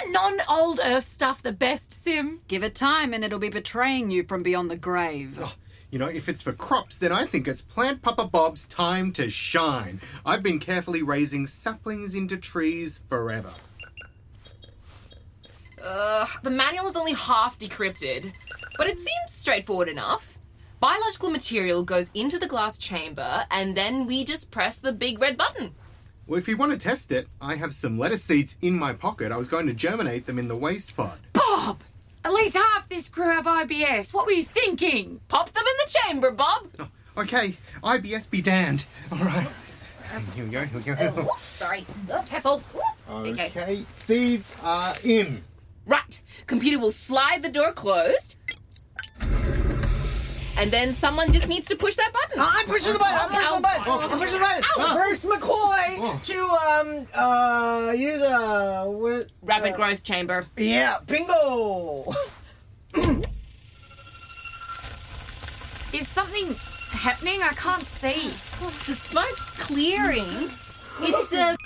Isn't 0.00 0.12
non 0.14 0.38
old 0.48 0.80
Earth 0.82 1.06
stuff 1.06 1.42
the 1.42 1.52
best, 1.52 1.92
Sim? 1.92 2.40
Give 2.48 2.64
it 2.64 2.74
time 2.74 3.12
and 3.12 3.22
it'll 3.22 3.38
be 3.38 3.50
betraying 3.50 4.10
you 4.10 4.24
from 4.24 4.42
beyond 4.42 4.70
the 4.70 4.78
grave. 4.78 5.38
You 5.90 5.98
know, 5.98 6.08
if 6.08 6.30
it's 6.30 6.40
for 6.40 6.54
crops, 6.54 6.96
then 6.98 7.12
I 7.12 7.26
think 7.26 7.46
it's 7.46 7.60
Plant 7.60 8.00
Papa 8.00 8.24
Bob's 8.24 8.64
time 8.64 9.12
to 9.12 9.28
shine. 9.28 10.00
I've 10.24 10.42
been 10.42 10.58
carefully 10.58 11.02
raising 11.02 11.46
saplings 11.46 12.14
into 12.14 12.38
trees 12.38 13.02
forever. 13.10 13.52
Ugh, 15.84 16.28
the 16.42 16.50
manual 16.50 16.86
is 16.86 16.96
only 16.96 17.12
half 17.12 17.58
decrypted, 17.58 18.32
but 18.78 18.88
it 18.88 18.96
seems 18.96 19.30
straightforward 19.30 19.88
enough. 19.88 20.38
Biological 20.80 21.30
material 21.30 21.82
goes 21.82 22.10
into 22.14 22.38
the 22.38 22.48
glass 22.48 22.78
chamber, 22.78 23.44
and 23.50 23.76
then 23.76 24.06
we 24.06 24.24
just 24.24 24.50
press 24.50 24.78
the 24.78 24.92
big 24.92 25.20
red 25.20 25.36
button. 25.36 25.74
Well, 26.26 26.38
if 26.38 26.48
you 26.48 26.56
want 26.56 26.72
to 26.72 26.78
test 26.78 27.12
it, 27.12 27.28
I 27.40 27.56
have 27.56 27.74
some 27.74 27.98
lettuce 27.98 28.22
seeds 28.22 28.56
in 28.62 28.78
my 28.78 28.94
pocket. 28.94 29.30
I 29.30 29.36
was 29.36 29.48
going 29.48 29.66
to 29.66 29.74
germinate 29.74 30.24
them 30.24 30.38
in 30.38 30.48
the 30.48 30.56
waste 30.56 30.96
pod. 30.96 31.18
Bob! 31.34 31.80
At 32.24 32.32
least 32.32 32.56
half 32.56 32.88
this 32.88 33.10
crew 33.10 33.28
have 33.28 33.44
IBS. 33.44 34.14
What 34.14 34.24
were 34.24 34.32
you 34.32 34.42
thinking? 34.42 35.20
Pop 35.28 35.52
them 35.52 35.64
in 35.66 35.76
the 35.84 35.98
chamber, 36.00 36.30
Bob. 36.30 36.66
Oh, 36.78 36.88
okay, 37.18 37.58
IBS 37.82 38.30
be 38.30 38.40
damned. 38.40 38.86
All 39.12 39.18
right. 39.18 39.46
Here 40.34 40.44
we 40.44 40.50
go, 40.50 40.64
here 40.64 40.78
we 40.78 40.80
go. 40.94 41.22
Whoop, 41.22 41.38
sorry. 41.38 41.84
Oh, 42.10 42.24
careful. 42.26 42.60
Whoop. 42.72 42.84
Okay. 43.10 43.46
Okay, 43.46 43.84
seeds 43.90 44.56
are 44.62 44.94
in. 45.04 45.44
Right. 45.86 46.22
Computer 46.46 46.78
will 46.78 46.90
slide 46.90 47.42
the 47.42 47.50
door 47.50 47.72
closed. 47.72 48.36
And 50.56 50.70
then 50.70 50.92
someone 50.92 51.32
just 51.32 51.48
needs 51.48 51.66
to 51.66 51.76
push 51.76 51.96
that 51.96 52.12
button. 52.12 52.38
I'm 52.40 52.66
pushing 52.66 52.92
the 52.92 52.98
button. 52.98 53.18
I'm 53.18 53.30
pushing 53.30 53.56
the 53.56 53.60
button. 53.60 53.92
I'm 53.92 54.18
pushing 54.18 54.38
the 54.38 54.62
button. 54.76 54.96
First, 54.96 55.26
McCoy 55.26 56.22
to 56.22 56.38
um 56.70 57.06
uh 57.12 57.92
use 57.92 58.22
a 58.22 58.84
what? 58.86 59.30
Rapid 59.42 59.74
growth 59.74 60.04
chamber. 60.04 60.46
Yeah, 60.56 60.98
bingo. 61.06 62.14
Is 65.92 66.06
something 66.08 66.54
happening? 66.98 67.40
I 67.42 67.52
can't 67.56 67.82
see. 67.82 68.28
The 68.86 68.94
smoke's 68.94 69.60
clearing. 69.60 70.48
It's 71.00 71.32
a. 71.32 71.56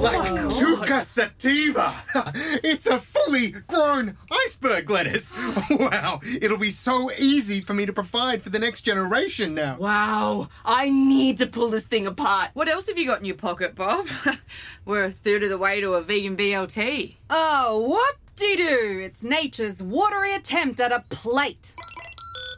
Lactuca 0.00 1.04
sativa. 1.04 1.94
it's 2.64 2.86
a 2.86 2.98
fully 2.98 3.48
grown 3.48 4.16
iceberg 4.30 4.88
lettuce. 4.88 5.32
Wow, 5.70 6.20
it'll 6.40 6.58
be 6.58 6.70
so 6.70 7.10
easy 7.12 7.60
for 7.60 7.74
me 7.74 7.86
to 7.86 7.92
provide 7.92 8.42
for 8.42 8.50
the 8.50 8.58
next 8.58 8.82
generation 8.82 9.54
now. 9.54 9.76
Wow. 9.78 10.48
I 10.64 10.88
need 10.88 11.38
to 11.38 11.46
pull 11.46 11.68
this 11.68 11.84
thing 11.84 12.06
apart. 12.06 12.50
What 12.54 12.68
else 12.68 12.88
have 12.88 12.98
you 12.98 13.06
got 13.06 13.18
in 13.20 13.24
your 13.24 13.36
pocket, 13.36 13.74
Bob? 13.74 14.06
We're 14.84 15.04
a 15.04 15.10
third 15.10 15.42
of 15.42 15.48
the 15.48 15.58
way 15.58 15.80
to 15.80 15.94
a 15.94 16.02
vegan 16.02 16.36
BLT. 16.36 17.16
Oh, 17.28 17.88
whoop-de-doo! 17.88 19.00
It's 19.02 19.22
nature's 19.22 19.82
watery 19.82 20.34
attempt 20.34 20.80
at 20.80 20.92
a 20.92 21.04
plate. 21.08 21.72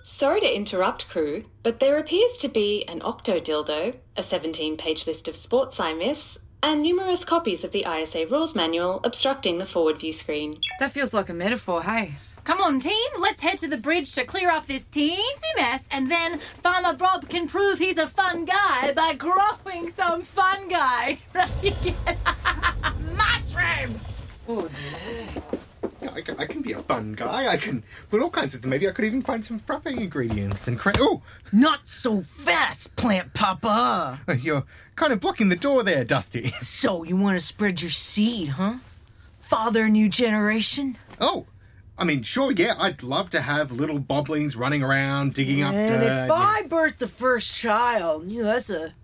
Sorry 0.04 0.40
to 0.40 0.56
interrupt, 0.56 1.08
crew, 1.08 1.44
but 1.62 1.80
there 1.80 1.98
appears 1.98 2.36
to 2.38 2.48
be 2.48 2.86
an 2.88 3.00
octodildo, 3.00 3.94
a 4.16 4.22
17 4.22 4.76
page 4.76 5.06
list 5.06 5.28
of 5.28 5.36
sports 5.36 5.80
I 5.80 5.94
miss, 5.94 6.38
and 6.62 6.82
numerous 6.82 7.24
copies 7.24 7.64
of 7.64 7.72
the 7.72 7.84
ISA 7.88 8.26
Rules 8.26 8.54
Manual 8.54 9.00
obstructing 9.04 9.58
the 9.58 9.66
forward 9.66 9.98
view 10.00 10.12
screen. 10.12 10.60
That 10.78 10.92
feels 10.92 11.12
like 11.12 11.28
a 11.28 11.34
metaphor, 11.34 11.82
hey? 11.82 12.14
Come 12.44 12.60
on, 12.60 12.80
team, 12.80 13.08
let's 13.18 13.40
head 13.40 13.58
to 13.58 13.68
the 13.68 13.76
bridge 13.76 14.12
to 14.14 14.24
clear 14.24 14.50
up 14.50 14.66
this 14.66 14.86
teensy 14.86 15.54
mess, 15.56 15.86
and 15.92 16.10
then 16.10 16.40
Farmer 16.62 16.92
Bob 16.94 17.28
can 17.28 17.46
prove 17.46 17.78
he's 17.78 17.98
a 17.98 18.08
fun 18.08 18.44
guy 18.44 18.92
by 18.94 19.14
growing 19.14 19.88
some 19.90 20.22
fun 20.22 20.68
guy. 20.68 21.18
Mushrooms! 23.16 24.18
I 26.08 26.20
can, 26.20 26.38
I 26.38 26.46
can 26.46 26.62
be 26.62 26.72
a 26.72 26.78
fun 26.78 27.12
guy. 27.12 27.48
I 27.48 27.56
can 27.56 27.84
put 28.10 28.20
all 28.22 28.30
kinds 28.30 28.54
of. 28.54 28.64
Maybe 28.64 28.88
I 28.88 28.92
could 28.92 29.04
even 29.04 29.22
find 29.22 29.44
some 29.44 29.58
frappe 29.58 29.86
ingredients 29.86 30.66
and 30.68 30.78
create. 30.78 30.98
Oh, 31.00 31.22
Not 31.52 31.88
so 31.88 32.22
fast, 32.22 32.94
Plant 32.96 33.34
Papa. 33.34 34.20
Uh, 34.28 34.32
you're 34.32 34.64
kind 34.96 35.12
of 35.12 35.20
blocking 35.20 35.48
the 35.48 35.56
door 35.56 35.82
there, 35.82 36.04
Dusty. 36.04 36.52
So 36.60 37.02
you 37.04 37.16
want 37.16 37.38
to 37.38 37.44
spread 37.44 37.80
your 37.82 37.90
seed, 37.90 38.48
huh? 38.48 38.76
Father 39.40 39.88
new 39.88 40.08
generation? 40.08 40.96
Oh, 41.20 41.46
I 41.98 42.04
mean, 42.04 42.22
sure, 42.22 42.50
yeah, 42.52 42.74
I'd 42.78 43.02
love 43.02 43.30
to 43.30 43.40
have 43.42 43.70
little 43.70 44.00
boblings 44.00 44.56
running 44.56 44.82
around 44.82 45.34
digging 45.34 45.62
up 45.62 45.74
And 45.74 46.00
dirt. 46.00 46.24
if 46.24 46.30
I 46.30 46.62
birth 46.62 46.98
the 46.98 47.06
first 47.06 47.54
child, 47.54 48.28
you 48.28 48.42
know, 48.42 48.48
that's 48.48 48.70
a 48.70 48.94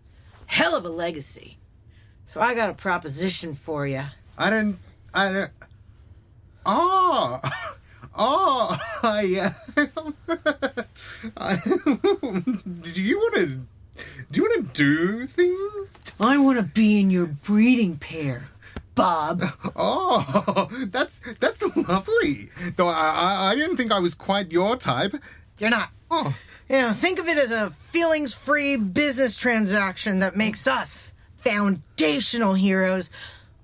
hell 0.47 0.75
of 0.75 0.85
a 0.85 0.89
legacy. 0.89 1.59
So 2.25 2.41
I 2.41 2.55
got 2.55 2.71
a 2.71 2.75
proposition 2.75 3.55
for 3.55 3.87
you. 3.87 4.03
I 4.37 4.51
don't. 4.51 4.79
I 5.15 5.33
don't. 5.33 5.51
Oh, 6.71 7.41
oh, 8.19 8.79
I. 9.03 9.53
Uh, 9.77 9.87
I 11.37 11.57
do 12.93 13.03
you 13.03 13.19
want 13.19 13.35
to? 13.37 13.47
Do 14.31 14.41
you 14.41 14.43
want 14.43 14.75
to 14.75 14.85
do 14.85 15.27
things? 15.27 15.99
I 16.21 16.37
want 16.37 16.59
to 16.59 16.63
be 16.63 17.01
in 17.01 17.09
your 17.11 17.25
breeding 17.27 17.97
pair, 17.97 18.51
Bob. 18.95 19.43
Oh, 19.75 20.69
that's 20.89 21.21
that's 21.41 21.63
lovely. 21.75 22.51
Though 22.77 22.89
I, 22.89 22.93
I, 22.93 23.51
I 23.51 23.55
didn't 23.55 23.79
think 23.79 23.91
I 23.91 23.99
was 23.99 24.15
quite 24.15 24.53
your 24.53 24.77
type. 24.77 25.15
You're 25.59 25.71
not. 25.71 25.91
Oh, 26.11 26.37
Yeah, 26.69 26.93
think 26.93 27.19
of 27.19 27.29
it 27.29 27.39
as 27.39 27.51
a 27.51 27.71
feelings 27.71 28.35
free 28.35 28.77
business 28.77 29.37
transaction 29.37 30.19
that 30.21 30.37
makes 30.37 30.67
us 30.67 31.15
foundational 31.39 32.55
heroes 32.55 33.11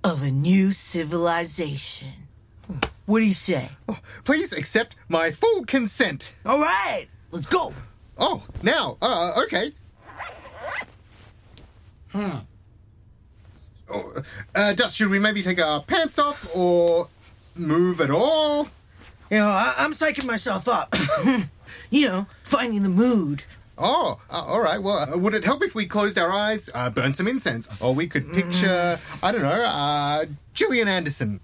of 0.02 0.22
a 0.22 0.30
new 0.30 0.72
civilization. 0.72 2.23
What 3.06 3.20
do 3.20 3.26
you 3.26 3.34
say? 3.34 3.70
please 4.24 4.52
accept 4.52 4.96
my 5.08 5.30
full 5.30 5.64
consent. 5.64 6.32
All 6.46 6.58
right, 6.58 7.06
let's 7.30 7.46
go. 7.46 7.72
Oh, 8.16 8.42
now, 8.62 8.96
uh, 9.02 9.42
okay. 9.44 9.72
Hmm. 12.12 12.38
Oh, 13.90 14.22
uh, 14.54 14.72
Dust, 14.72 14.96
should 14.96 15.10
we 15.10 15.18
maybe 15.18 15.42
take 15.42 15.60
our 15.60 15.82
pants 15.82 16.18
off 16.18 16.48
or 16.54 17.08
move 17.54 18.00
at 18.00 18.10
all? 18.10 18.68
You 19.30 19.38
know, 19.38 19.48
I- 19.48 19.74
I'm 19.78 19.92
psyching 19.92 20.26
myself 20.26 20.68
up. 20.68 20.94
you 21.90 22.08
know, 22.08 22.26
finding 22.44 22.82
the 22.82 22.88
mood. 22.88 23.42
Oh, 23.76 24.20
uh, 24.30 24.44
all 24.46 24.60
right. 24.60 24.80
Well, 24.80 25.12
uh, 25.12 25.18
would 25.18 25.34
it 25.34 25.44
help 25.44 25.62
if 25.64 25.74
we 25.74 25.86
closed 25.86 26.16
our 26.18 26.30
eyes, 26.32 26.70
uh, 26.72 26.88
burn 26.90 27.12
some 27.12 27.26
incense, 27.26 27.68
or 27.80 27.92
we 27.94 28.06
could 28.06 28.32
picture, 28.32 28.98
I 29.22 29.32
don't 29.32 29.42
know, 29.42 29.48
uh, 29.64 30.26
Gillian 30.54 30.86
Anderson? 30.88 31.40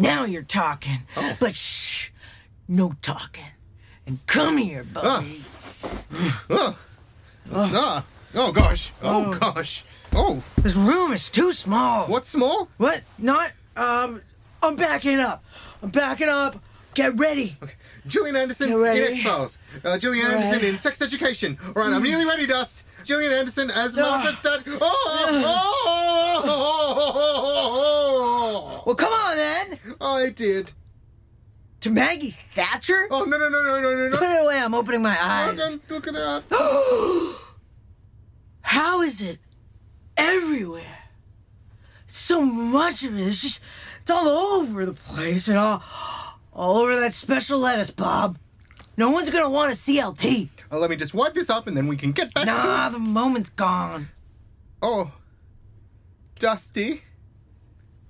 Now 0.00 0.24
you're 0.24 0.42
talking. 0.42 1.00
But 1.40 1.54
shh, 1.56 2.10
no 2.68 2.94
talking. 3.02 3.44
And 4.06 4.24
come 4.26 4.56
here, 4.58 4.84
buddy. 4.84 5.42
Oh, 6.50 6.76
ah, 7.52 8.04
Oh 8.34 8.52
gosh. 8.52 8.90
Oh, 9.02 9.32
gosh. 9.38 9.84
Oh, 10.12 10.42
This 10.56 10.74
room 10.74 11.12
is 11.12 11.30
too 11.30 11.52
small. 11.52 12.06
what's 12.06 12.28
small? 12.28 12.68
What? 12.78 13.02
Not. 13.18 13.52
Um. 13.76 14.22
I'm 14.62 14.76
backing 14.76 15.18
up. 15.18 15.44
I'm 15.82 15.90
backing 15.90 16.28
up. 16.28 16.58
Get 16.94 17.16
ready. 17.16 17.56
Gillian 18.06 18.34
Anderson 18.36 18.70
You 18.70 18.84
in? 18.84 18.96
X 19.12 19.22
Files. 19.22 19.58
Uh, 19.84 19.98
Gillian 19.98 20.26
Right. 20.26 20.36
Anderson 20.36 20.64
in 20.68 20.78
Sex 20.78 21.02
Education. 21.02 21.58
All 21.66 21.82
right, 21.82 21.92
I'm 21.92 22.02
nearly 22.02 22.24
ready, 22.24 22.46
Dust. 22.46 22.84
Gillian 23.04 23.32
Anderson 23.32 23.70
as 23.70 23.96
Margaret 23.96 24.42
That. 24.42 24.62
Oh, 24.80 26.42
oh, 28.76 28.82
Well, 28.86 28.94
come 28.94 29.12
on 29.12 29.36
then. 29.36 29.78
I 30.00 30.30
did. 30.30 30.72
To 31.80 31.90
Maggie 31.90 32.36
Thatcher. 32.54 33.06
Oh 33.10 33.24
no 33.24 33.36
no 33.36 33.48
no 33.50 33.62
no 33.62 33.80
no 33.80 34.08
no 34.08 34.16
Put 34.16 34.20
no! 34.22 34.30
it 34.40 34.44
away. 34.44 34.58
I'm 34.58 34.74
opening 34.74 35.02
my 35.02 35.16
Oh, 35.20 35.24
eyes. 35.26 35.56
don't 35.58 35.90
look 35.90 36.06
at 36.08 36.14
that. 36.14 36.42
How 38.62 39.02
is 39.02 39.20
it 39.20 39.38
everywhere? 40.16 40.98
So 42.06 42.40
much 42.42 43.02
of 43.02 43.18
it. 43.18 43.26
It's 43.26 43.42
just. 43.42 43.60
It's 44.00 44.10
all 44.10 44.28
over 44.28 44.86
the 44.86 44.92
place 44.94 45.46
and 45.48 45.58
all. 45.58 45.82
All 46.52 46.78
over 46.78 46.94
that 47.00 47.12
special 47.14 47.58
lettuce, 47.58 47.90
Bob. 47.90 48.38
No 48.96 49.10
one's 49.10 49.28
gonna 49.28 49.50
want 49.50 49.72
a 49.72 49.74
CLT. 49.74 50.48
Oh, 50.74 50.78
let 50.80 50.90
me 50.90 50.96
just 50.96 51.14
wipe 51.14 51.34
this 51.34 51.50
up 51.50 51.68
and 51.68 51.76
then 51.76 51.86
we 51.86 51.96
can 51.96 52.10
get 52.10 52.34
back 52.34 52.46
to 52.46 52.50
Nah, 52.50 52.88
it. 52.88 52.92
the 52.94 52.98
moment's 52.98 53.50
gone. 53.50 54.08
Oh, 54.82 55.12
Dusty, 56.40 57.02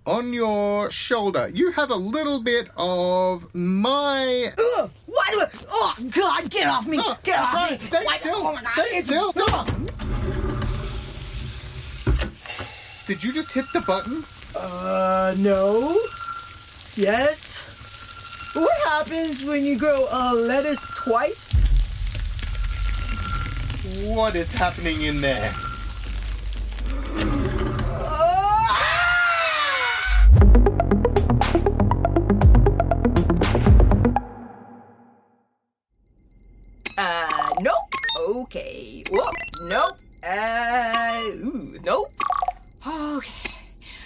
on 0.07 0.33
your 0.33 0.91
shoulder, 0.91 1.51
you 1.53 1.73
have 1.73 1.91
a 1.91 1.95
little 1.95 2.41
bit 2.43 2.71
of 2.79 3.55
my. 3.55 4.51
Ugh! 4.79 4.91
Why 5.05 5.25
do 5.33 5.41
it? 5.43 5.51
Oh 5.69 5.95
God! 6.11 6.49
Get 6.51 6.67
off 6.67 6.87
me! 6.87 6.97
Oh, 6.99 7.19
get 7.23 7.39
off 7.39 7.71
me! 7.71 7.77
Stay 7.87 8.03
Why- 8.03 8.19
still. 8.19 8.35
oh, 8.37 8.57
Stay 8.73 8.97
it's- 8.97 9.05
still. 9.05 9.31
Stop! 9.33 9.67
Did 13.07 13.23
you 13.23 13.33
just 13.35 13.53
hit 13.53 13.67
the 13.75 13.83
button? 13.83 14.25
Uh, 14.59 15.35
no. 15.39 15.99
Yes. 16.97 18.53
What 18.55 18.73
happens 18.89 19.45
when 19.45 19.65
you 19.67 19.77
grow 19.79 20.07
a 20.11 20.35
lettuce 20.35 20.81
twice? 21.05 21.44
What 24.05 24.35
is 24.35 24.53
happening 24.53 25.01
in 25.01 25.23
there? 25.23 25.51
Uh, 36.99 37.55
nope. 37.61 37.75
Okay. 38.21 39.05
Whoop. 39.11 39.27
Nope. 39.63 39.97
Uh, 40.23 41.23
ooh, 41.43 41.79
nope. 41.83 42.11
Okay. 42.87 43.51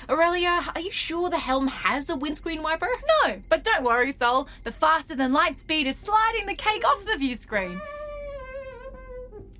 Aurelia, 0.08 0.62
are 0.76 0.80
you 0.80 0.92
sure 0.92 1.28
the 1.28 1.38
helm 1.38 1.66
has 1.66 2.08
a 2.08 2.14
windscreen 2.14 2.62
wiper? 2.62 2.88
No, 3.26 3.34
but 3.48 3.64
don't 3.64 3.82
worry, 3.82 4.12
Sol. 4.12 4.48
The 4.62 4.70
faster 4.70 5.16
than 5.16 5.32
light 5.32 5.58
speed 5.58 5.88
is 5.88 5.96
sliding 5.96 6.46
the 6.46 6.54
cake 6.54 6.86
off 6.86 7.04
the 7.04 7.16
view 7.18 7.34
screen. 7.34 7.80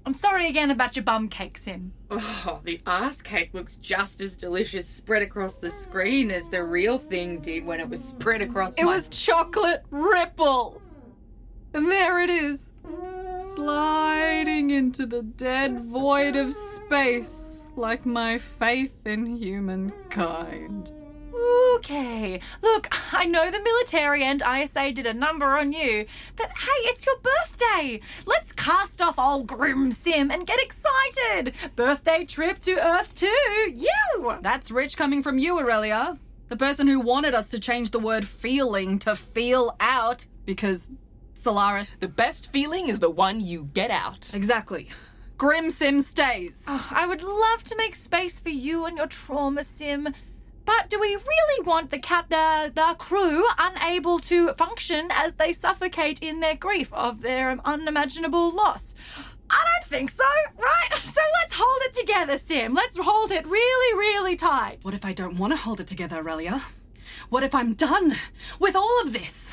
I'm 0.09 0.15
sorry 0.15 0.49
again 0.49 0.71
about 0.71 0.97
your 0.97 1.03
bum 1.03 1.29
cake, 1.29 1.59
Sim. 1.59 1.93
Oh, 2.11 2.61
the 2.65 2.81
ass 2.87 3.21
cake 3.21 3.51
looks 3.53 3.77
just 3.77 4.23
as 4.23 4.39
delicious 4.39 4.89
spread 4.89 5.21
across 5.21 5.57
the 5.57 5.69
screen 5.69 6.31
as 6.31 6.47
the 6.47 6.65
real 6.65 6.97
thing 6.97 7.41
did 7.41 7.67
when 7.67 7.79
it 7.79 7.91
was 7.91 8.03
spread 8.03 8.41
across 8.41 8.73
It 8.77 8.85
my... 8.85 8.95
was 8.95 9.09
chocolate 9.09 9.85
ripple. 9.91 10.81
And 11.75 11.91
there 11.91 12.21
it 12.21 12.31
is, 12.31 12.73
sliding 13.55 14.71
into 14.71 15.05
the 15.05 15.21
dead 15.23 15.79
void 15.79 16.37
of 16.37 16.55
space, 16.55 17.65
like 17.77 18.07
my 18.07 18.39
faith 18.39 19.07
in 19.07 19.27
humankind. 19.27 20.91
Okay. 21.77 22.41
Look, 22.63 22.89
I 23.13 23.25
know 23.25 23.51
the 23.51 23.63
military 23.63 24.25
and 24.25 24.43
ISA 24.43 24.93
did 24.93 25.07
a 25.07 25.15
number 25.15 25.59
on 25.59 25.73
you, 25.73 26.07
but 26.37 26.51
hey, 26.51 26.81
it's 26.91 27.07
your 27.07 27.17
birthday. 27.19 28.01
Let's 28.27 28.53
cast 28.53 29.01
off 29.01 29.19
old 29.19 29.47
Grim 29.47 29.93
Sim 29.93 30.31
and 30.31 30.47
get 30.47 30.59
excited. 30.63 31.55
Birthday 31.77 32.25
trip 32.25 32.61
to 32.63 32.85
Earth 32.85 33.15
2. 33.15 33.27
You! 33.77 34.39
That's 34.41 34.71
rich 34.71 34.97
coming 34.97 35.23
from 35.23 35.39
you, 35.39 35.59
Aurelia. 35.59 36.19
The 36.49 36.57
person 36.57 36.87
who 36.87 37.01
wanted 37.01 37.35
us 37.35 37.49
to 37.49 37.61
change 37.61 37.91
the 37.91 37.99
word 37.99 38.27
feeling 38.27 38.99
to 39.01 39.15
feel 39.15 39.77
out 39.81 40.27
because 40.47 40.91
Solaris. 41.35 41.97
The 42.01 42.09
best 42.09 42.53
feeling 42.53 42.89
is 42.89 42.99
the 42.99 43.11
one 43.11 43.41
you 43.41 43.69
get 43.73 43.91
out. 43.91 44.31
Exactly. 44.35 44.89
Grim 45.37 45.71
Sim 45.71 46.03
stays. 46.03 46.65
Oh, 46.67 46.89
I 46.91 47.07
would 47.07 47.23
love 47.23 47.63
to 47.65 47.77
make 47.77 47.95
space 47.95 48.41
for 48.41 48.49
you 48.49 48.87
and 48.87 48.97
your 48.97 49.07
trauma 49.07 49.63
sim. 49.63 50.13
But 50.69 50.91
do 50.91 51.01
we 51.01 51.17
really 51.17 51.65
want 51.65 51.91
the 51.91 51.99
cap 51.99 52.29
the, 52.29 52.71
the 52.75 52.95
crew 52.99 53.47
unable 53.57 54.19
to 54.19 54.53
function 54.53 55.09
as 55.11 55.37
they 55.37 55.55
suffocate 55.55 56.19
in 56.21 56.41
their 56.41 56.57
grief 56.57 56.93
of 56.93 57.23
their 57.23 57.57
unimaginable 57.65 58.51
loss? 58.51 58.95
I 59.49 59.65
don't 59.65 59.89
think 59.89 60.11
so, 60.11 60.25
right? 60.59 60.91
So 61.03 61.23
let's 61.41 61.55
hold 61.57 61.81
it 61.85 61.95
together, 61.95 62.37
Sim. 62.37 62.75
Let's 62.75 62.99
hold 62.99 63.33
it 63.33 63.47
really, 63.47 63.99
really 63.99 64.37
tight. 64.37 64.81
What 64.83 64.93
if 64.93 65.07
I 65.07 65.15
don't 65.15 65.39
want 65.39 65.55
to 65.55 65.57
hold 65.57 65.81
it 65.81 65.87
together, 65.87 66.19
Aurelia? 66.19 66.63
What 67.31 67.45
if 67.45 67.55
I'm 67.55 67.73
done 67.73 68.17
with 68.59 68.77
all 68.77 69.01
of 69.01 69.15
this? 69.15 69.51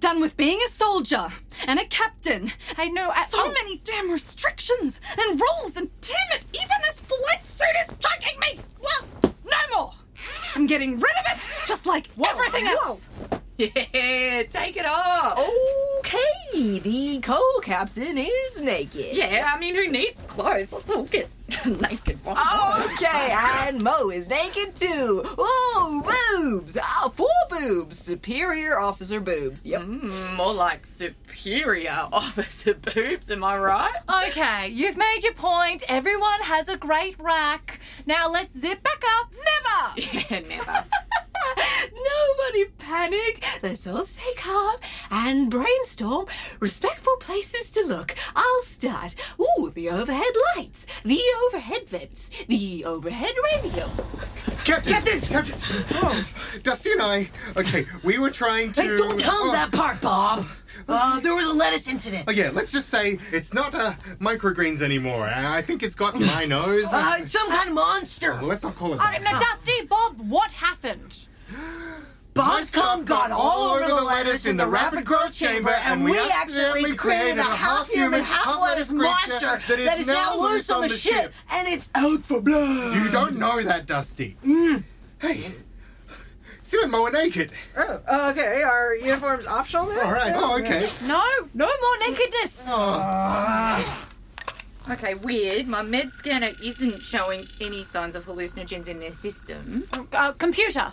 Done 0.00 0.18
with 0.18 0.34
being 0.38 0.60
a 0.66 0.70
soldier 0.70 1.28
and 1.66 1.78
a 1.78 1.84
captain. 1.84 2.52
I 2.78 2.88
know. 2.88 3.10
I, 3.10 3.26
So 3.26 3.36
oh, 3.38 3.52
many 3.52 3.82
damn 3.84 4.10
restrictions 4.10 4.98
and 5.18 5.38
rules, 5.38 5.76
and 5.76 5.90
damn 6.00 6.38
it, 6.38 6.46
even 6.54 6.78
this 6.86 7.00
flight 7.00 7.44
suit 7.44 7.66
is 7.86 7.94
choking 8.00 8.40
me! 8.40 8.60
Well, 8.80 9.34
no 9.44 9.76
more! 9.76 9.92
I'm 10.56 10.63
getting 10.74 10.94
rid 10.94 11.04
of 11.20 11.24
it, 11.36 11.68
just 11.68 11.86
like 11.86 12.08
everything 12.26 12.66
else! 12.66 13.08
Yeah, 13.56 14.42
take 14.50 14.76
it 14.76 14.84
off. 14.84 15.38
Okay, 16.00 16.80
the 16.80 17.20
co-captain 17.20 18.18
is 18.18 18.60
naked. 18.60 19.16
Yeah, 19.16 19.48
I 19.54 19.60
mean, 19.60 19.76
who 19.76 19.88
needs 19.88 20.22
clothes? 20.22 20.72
Let's 20.72 20.90
all 20.90 21.04
get 21.04 21.28
naked. 21.64 22.18
Okay, 22.26 23.30
and 23.66 23.82
Mo 23.82 24.10
is 24.10 24.28
naked 24.28 24.74
too. 24.74 25.24
Ooh, 25.38 26.02
boobs! 26.02 26.76
Ah, 26.80 27.10
four 27.14 27.28
boobs. 27.50 27.98
Superior 27.98 28.78
officer 28.78 29.20
boobs. 29.20 29.66
Yep. 29.66 29.82
Mm, 29.82 30.36
more 30.36 30.52
like 30.54 30.86
superior 30.86 32.08
officer 32.12 32.74
boobs, 32.74 33.30
am 33.30 33.44
I 33.44 33.58
right? 33.58 33.94
okay, 34.28 34.68
you've 34.68 34.96
made 34.96 35.20
your 35.22 35.34
point. 35.34 35.82
Everyone 35.88 36.40
has 36.42 36.68
a 36.68 36.76
great 36.76 37.18
rack. 37.20 37.80
Now 38.06 38.28
let's 38.28 38.58
zip 38.58 38.82
back 38.82 39.02
up. 39.18 39.32
Never! 39.32 39.44
Yeah, 40.30 40.40
never. 40.48 40.84
Nobody 41.92 42.64
panic. 42.78 43.44
Let's 43.62 43.86
all 43.86 44.04
stay 44.04 44.34
calm 44.36 44.76
and 45.10 45.50
brainstorm 45.50 46.26
respectful 46.60 47.16
places 47.16 47.70
to 47.72 47.84
look. 47.86 48.14
I'll 48.34 48.62
start. 48.62 49.14
Ooh, 49.40 49.70
the 49.74 49.90
overhead 49.90 50.32
lights, 50.56 50.86
the 51.04 51.20
overhead 51.20 51.43
vents, 51.52 52.30
the 52.48 52.84
overhead 52.84 53.34
radio. 53.54 53.88
Captain! 54.64 54.92
Captain! 55.20 55.54
Oh, 55.92 56.26
Dusty 56.62 56.92
and 56.92 57.02
I. 57.02 57.30
Okay, 57.56 57.86
we 58.02 58.18
were 58.18 58.30
trying 58.30 58.72
to. 58.72 58.82
Hey, 58.82 58.96
don't 58.96 59.18
tell 59.18 59.42
him 59.44 59.50
oh, 59.50 59.52
that 59.52 59.72
part, 59.72 60.00
Bob. 60.00 60.46
Uh, 60.88 61.20
there 61.20 61.34
was 61.34 61.46
a 61.46 61.52
lettuce 61.52 61.86
incident. 61.86 62.24
Oh 62.28 62.32
yeah, 62.32 62.50
let's 62.52 62.70
just 62.72 62.88
say 62.88 63.18
it's 63.32 63.54
not 63.54 63.74
uh, 63.74 63.94
microgreens 64.20 64.82
anymore. 64.82 65.26
I 65.26 65.62
think 65.62 65.82
it's 65.82 65.94
got 65.94 66.18
my 66.18 66.44
nose. 66.46 66.92
Uh, 66.92 67.16
it's 67.18 67.32
some 67.32 67.48
kind 67.50 67.68
of 67.68 67.74
monster. 67.74 68.32
well, 68.32 68.44
let's 68.44 68.62
not 68.62 68.74
call 68.76 68.92
it 68.94 69.00
Uh, 69.00 69.10
that. 69.10 69.22
now, 69.22 69.38
Dusty, 69.38 69.82
Bob, 69.86 70.20
what 70.20 70.52
happened? 70.52 71.26
Bob's 72.34 72.70
cum 72.70 73.04
got 73.04 73.30
all 73.30 73.33
over 73.33 73.33
the 74.44 74.50
in 74.50 74.56
the 74.56 74.66
rapid 74.66 75.04
growth 75.04 75.32
chamber, 75.34 75.74
and 75.84 76.04
we 76.04 76.18
accidentally 76.18 76.94
created 76.96 77.38
a 77.38 77.42
half 77.42 77.88
human, 77.88 78.22
half 78.22 78.60
lettuce 78.60 78.92
monster 78.92 79.60
that 79.68 79.98
is 79.98 80.06
now 80.06 80.36
loose 80.38 80.70
on 80.70 80.82
the 80.82 80.88
ship, 80.88 81.32
and 81.50 81.68
it's 81.68 81.90
out 81.94 82.24
for 82.24 82.40
blood. 82.40 82.96
You 82.96 83.10
don't 83.10 83.36
know 83.38 83.60
that, 83.62 83.86
Dusty. 83.86 84.36
Hey, 85.20 85.50
Sim 86.62 86.82
and 86.84 86.92
Mo 86.92 87.04
are 87.04 87.10
naked. 87.10 87.50
Oh, 87.76 88.30
okay. 88.30 88.62
Are 88.62 88.94
uniforms 88.96 89.46
optional 89.46 89.86
then? 89.86 90.04
All 90.04 90.12
right. 90.12 90.32
Oh, 90.34 90.58
okay. 90.60 90.88
No, 91.06 91.22
no 91.52 91.66
more 91.66 91.98
nakedness. 92.08 92.68
Oh, 92.70 94.10
Okay, 94.90 95.14
weird. 95.14 95.66
My 95.66 95.80
med 95.80 96.12
scanner 96.12 96.50
isn't 96.62 97.00
showing 97.00 97.46
any 97.58 97.84
signs 97.84 98.14
of 98.16 98.26
hallucinogens 98.26 98.86
in 98.86 99.00
their 99.00 99.14
system. 99.14 99.84
Uh, 100.12 100.32
computer. 100.32 100.92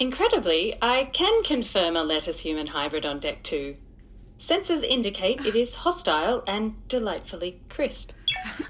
Incredibly, 0.00 0.78
I 0.80 1.10
can 1.12 1.42
confirm 1.42 1.94
a 1.94 2.02
lettuce 2.02 2.40
human 2.40 2.66
hybrid 2.66 3.04
on 3.04 3.20
deck 3.20 3.42
two. 3.42 3.76
Sensors 4.38 4.82
indicate 4.82 5.44
it 5.44 5.54
is 5.54 5.74
hostile 5.74 6.42
and 6.46 6.88
delightfully 6.88 7.60
crisp. 7.68 8.12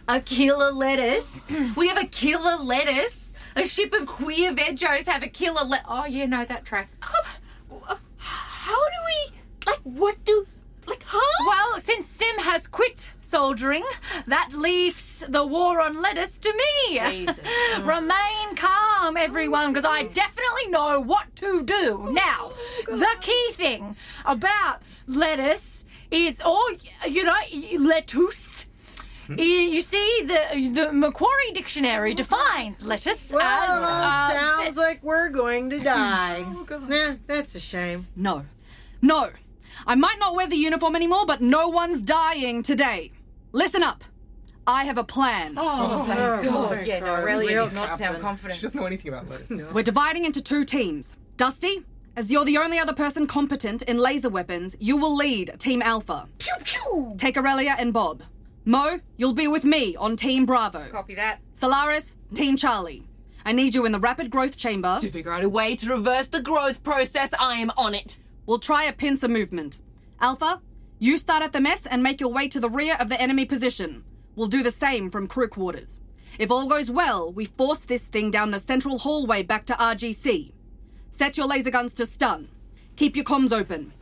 A 0.09 0.21
killer 0.21 0.73
lettuce? 0.73 1.47
We 1.77 1.87
have 1.87 1.99
a 1.99 2.07
killer 2.07 2.57
lettuce? 2.57 3.33
A 3.55 3.65
ship 3.65 3.93
of 3.93 4.09
queer 4.09 4.53
vegos 4.53 5.07
have 5.07 5.23
a 5.23 5.29
killer 5.29 5.63
let. 5.65 5.85
Oh, 5.89 6.05
yeah, 6.05 6.27
no, 6.27 6.45
that 6.45 6.65
tracks. 6.65 6.99
How 8.19 8.75
do 8.75 8.97
we 9.07 9.37
like? 9.69 9.79
What 9.85 10.25
do 10.25 10.49
like? 10.91 11.05
Huh? 11.07 11.45
Well, 11.47 11.81
since 11.81 12.07
Sim 12.07 12.39
has 12.39 12.67
quit 12.67 13.09
soldiering. 13.31 13.85
That 14.27 14.53
leaves 14.53 15.25
the 15.29 15.47
war 15.47 15.81
on 15.81 16.01
lettuce 16.03 16.39
to 16.39 16.53
me. 16.53 16.99
Jesus. 16.99 17.39
Remain 17.81 18.57
calm, 18.57 19.17
everyone, 19.17 19.73
because 19.73 19.85
I 19.85 20.03
definitely 20.03 20.69
know 20.69 21.01
what 21.01 21.35
to 21.37 21.63
do. 21.63 22.11
Now, 22.13 22.53
the 22.87 23.15
key 23.21 23.53
thing 23.53 23.97
about 24.25 24.83
lettuce 25.07 25.85
is, 26.11 26.43
or, 26.43 26.61
you 27.09 27.25
know, 27.25 27.37
lettuce. 27.79 28.67
Hmm? 29.29 29.39
You, 29.39 29.45
you 29.45 29.81
see, 29.81 30.23
the 30.25 30.71
the 30.75 30.93
Macquarie 30.93 31.53
Dictionary 31.55 32.15
defines 32.15 32.85
lettuce 32.85 33.31
Well, 33.33 33.45
as. 33.45 34.35
uh, 34.35 34.39
sounds 34.41 34.77
like 34.77 35.03
we're 35.05 35.29
going 35.29 35.71
to 35.71 35.79
die. 35.79 36.45
Nah, 36.69 37.15
that's 37.29 37.55
a 37.55 37.61
shame. 37.61 38.09
No. 38.17 38.45
No. 39.01 39.31
I 39.87 39.95
might 39.95 40.19
not 40.19 40.35
wear 40.35 40.47
the 40.47 40.57
uniform 40.57 40.97
anymore, 40.97 41.27
but 41.27 41.41
no 41.41 41.69
one's 41.69 42.01
dying 42.03 42.63
today. 42.63 43.13
Listen 43.53 43.83
up. 43.83 44.05
I 44.67 44.85
have 44.85 44.99
a 44.99 45.05
plan. 45.05 45.55
Oh, 45.57 46.01
oh 46.01 46.05
thank 46.05 46.21
Oh, 46.21 46.51
God. 46.51 46.71
thank 46.71 46.87
Yeah, 46.87 47.01
no, 47.01 47.07
God. 47.07 47.25
Aurelia 47.25 47.49
Real 47.57 47.67
did 47.67 47.75
not 47.75 47.99
sound 47.99 48.21
confident. 48.21 48.57
She 48.57 48.63
doesn't 48.63 48.79
know 48.79 48.87
anything 48.87 49.09
about 49.13 49.29
lettuce. 49.29 49.67
We're 49.73 49.83
dividing 49.83 50.25
into 50.25 50.41
two 50.41 50.65
teams. 50.65 51.17
Dusty, 51.37 51.85
as 52.17 52.31
you're 52.31 52.45
the 52.45 52.59
only 52.59 52.79
other 52.79 52.93
person 52.93 53.27
competent 53.27 53.83
in 53.83 53.97
laser 53.97 54.29
weapons, 54.29 54.77
you 54.79 54.97
will 54.97 55.17
lead 55.17 55.59
Team 55.59 55.83
Alpha. 55.83 56.29
Pew 56.39 56.55
pew! 56.65 57.13
Take 57.17 57.37
Aurelia 57.37 57.75
and 57.79 57.93
Bob. 57.93 58.23
Mo, 58.65 59.01
you'll 59.17 59.33
be 59.33 59.49
with 59.49 59.65
me 59.65 59.97
on 59.97 60.17
Team 60.17 60.45
Bravo. 60.45 60.87
Copy 60.91 61.15
that. 61.15 61.41
Solaris, 61.55 62.17
Team 62.35 62.57
Charlie. 62.57 63.07
I 63.45 63.53
need 63.53 63.75
you 63.75 63.87
in 63.87 63.93
the 63.93 63.99
rapid 63.99 64.31
growth 64.31 64.57
chamber. 64.59 64.99
To 65.01 65.11
figure 65.11 65.33
out 65.33 65.43
a 65.43 65.49
way 65.49 65.75
to 65.77 65.89
reverse 65.89 66.29
the 66.29 66.43
growth 66.43 66.85
process, 66.85 67.33
I 67.39 67.55
am 67.57 67.73
on 67.77 67.95
it. 67.95 68.19
We'll 68.51 68.59
try 68.59 68.83
a 68.83 68.93
pincer 68.93 69.29
movement. 69.29 69.79
Alpha, 70.21 70.61
you 70.99 71.19
start 71.19 71.45
at 71.45 71.53
the 71.53 71.61
mess 71.61 71.87
and 71.87 72.03
make 72.03 72.21
your 72.21 72.33
way 72.33 72.49
to 72.49 72.59
the 72.59 72.69
rear 72.69 72.97
of 72.99 73.09
the 73.09 73.23
enemy 73.23 73.45
position. 73.45 74.03
We'll 74.35 74.49
do 74.49 74.65
the 74.65 74.73
same 74.73 75.09
from 75.09 75.29
crew 75.29 75.47
quarters. 75.47 76.01
If 76.37 76.51
all 76.51 76.69
goes 76.69 76.91
well, 76.91 77.33
we 77.33 77.45
force 77.45 77.85
this 77.85 78.09
thing 78.09 78.33
down 78.33 78.51
the 78.51 78.59
central 78.59 78.99
hallway 78.99 79.45
back 79.45 79.67
to 79.67 79.75
RGC. 79.75 80.51
Set 81.11 81.37
your 81.37 81.47
laser 81.47 81.71
guns 81.71 81.95
to 81.95 82.07
stun. 82.07 82.49
Keep 82.97 83.15
your 83.15 83.25
comms 83.25 83.53
open. 83.53 83.93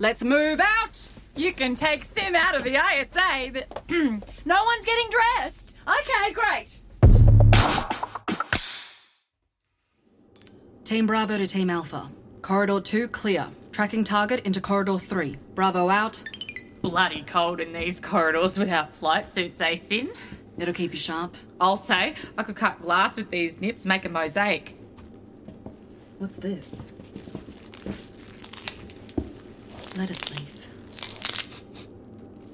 Let's 0.00 0.24
move 0.24 0.60
out! 0.60 1.08
You 1.36 1.52
can 1.52 1.76
take 1.76 2.04
Sim 2.04 2.34
out 2.34 2.56
of 2.56 2.64
the 2.64 2.74
ISA, 2.74 3.52
but 3.52 3.82
no 3.88 4.64
one's 4.64 4.84
getting 4.84 5.10
dressed. 5.10 5.76
Okay, 5.86 6.32
great. 6.32 6.80
Team 10.82 11.06
Bravo 11.06 11.38
to 11.38 11.46
Team 11.46 11.70
Alpha. 11.70 12.10
Corridor 12.40 12.80
2 12.80 13.06
clear. 13.06 13.46
Tracking 13.72 14.04
target 14.04 14.44
into 14.44 14.60
Corridor 14.60 14.98
3. 14.98 15.38
Bravo 15.54 15.88
out. 15.88 16.22
Bloody 16.82 17.22
cold 17.22 17.58
in 17.58 17.72
these 17.72 18.00
corridors 18.00 18.58
without 18.58 18.94
flight 18.94 19.32
suits, 19.32 19.62
eh, 19.62 19.76
Sim? 19.76 20.10
It'll 20.58 20.74
keep 20.74 20.92
you 20.92 20.98
sharp. 20.98 21.34
I'll 21.58 21.78
say 21.78 22.14
I 22.36 22.42
could 22.42 22.54
cut 22.56 22.82
glass 22.82 23.16
with 23.16 23.30
these 23.30 23.62
nips, 23.62 23.86
make 23.86 24.04
a 24.04 24.10
mosaic. 24.10 24.76
What's 26.18 26.36
this? 26.36 26.82
Lettuce 29.96 30.30
leaf. 30.30 30.68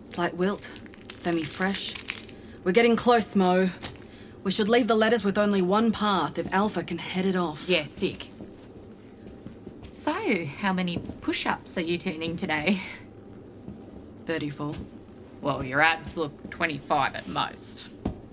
Slight 0.05 0.37
wilt, 0.37 0.71
semi 1.17 1.43
fresh. 1.43 1.95
We're 2.63 2.73
getting 2.73 2.95
close, 2.95 3.35
Mo. 3.35 3.71
We 4.45 4.53
should 4.53 4.69
leave 4.69 4.87
the 4.87 4.95
lettuce 4.95 5.25
with 5.25 5.37
only 5.37 5.63
one 5.63 5.91
path 5.91 6.39
if 6.39 6.53
Alpha 6.53 6.85
can 6.85 6.99
head 6.99 7.27
it 7.27 7.35
off. 7.35 7.69
Yeah, 7.69 7.87
sick. 7.87 8.31
So, 10.29 10.45
how 10.45 10.75
many 10.75 10.99
push 11.23 11.47
ups 11.47 11.79
are 11.79 11.83
you 11.83 11.97
turning 11.97 12.37
today? 12.37 12.81
34. 14.27 14.75
Well, 15.41 15.65
your 15.65 15.81
abs 15.81 16.19
look 16.19 16.51
25 16.51 17.15
at 17.15 17.27
most. 17.29 17.89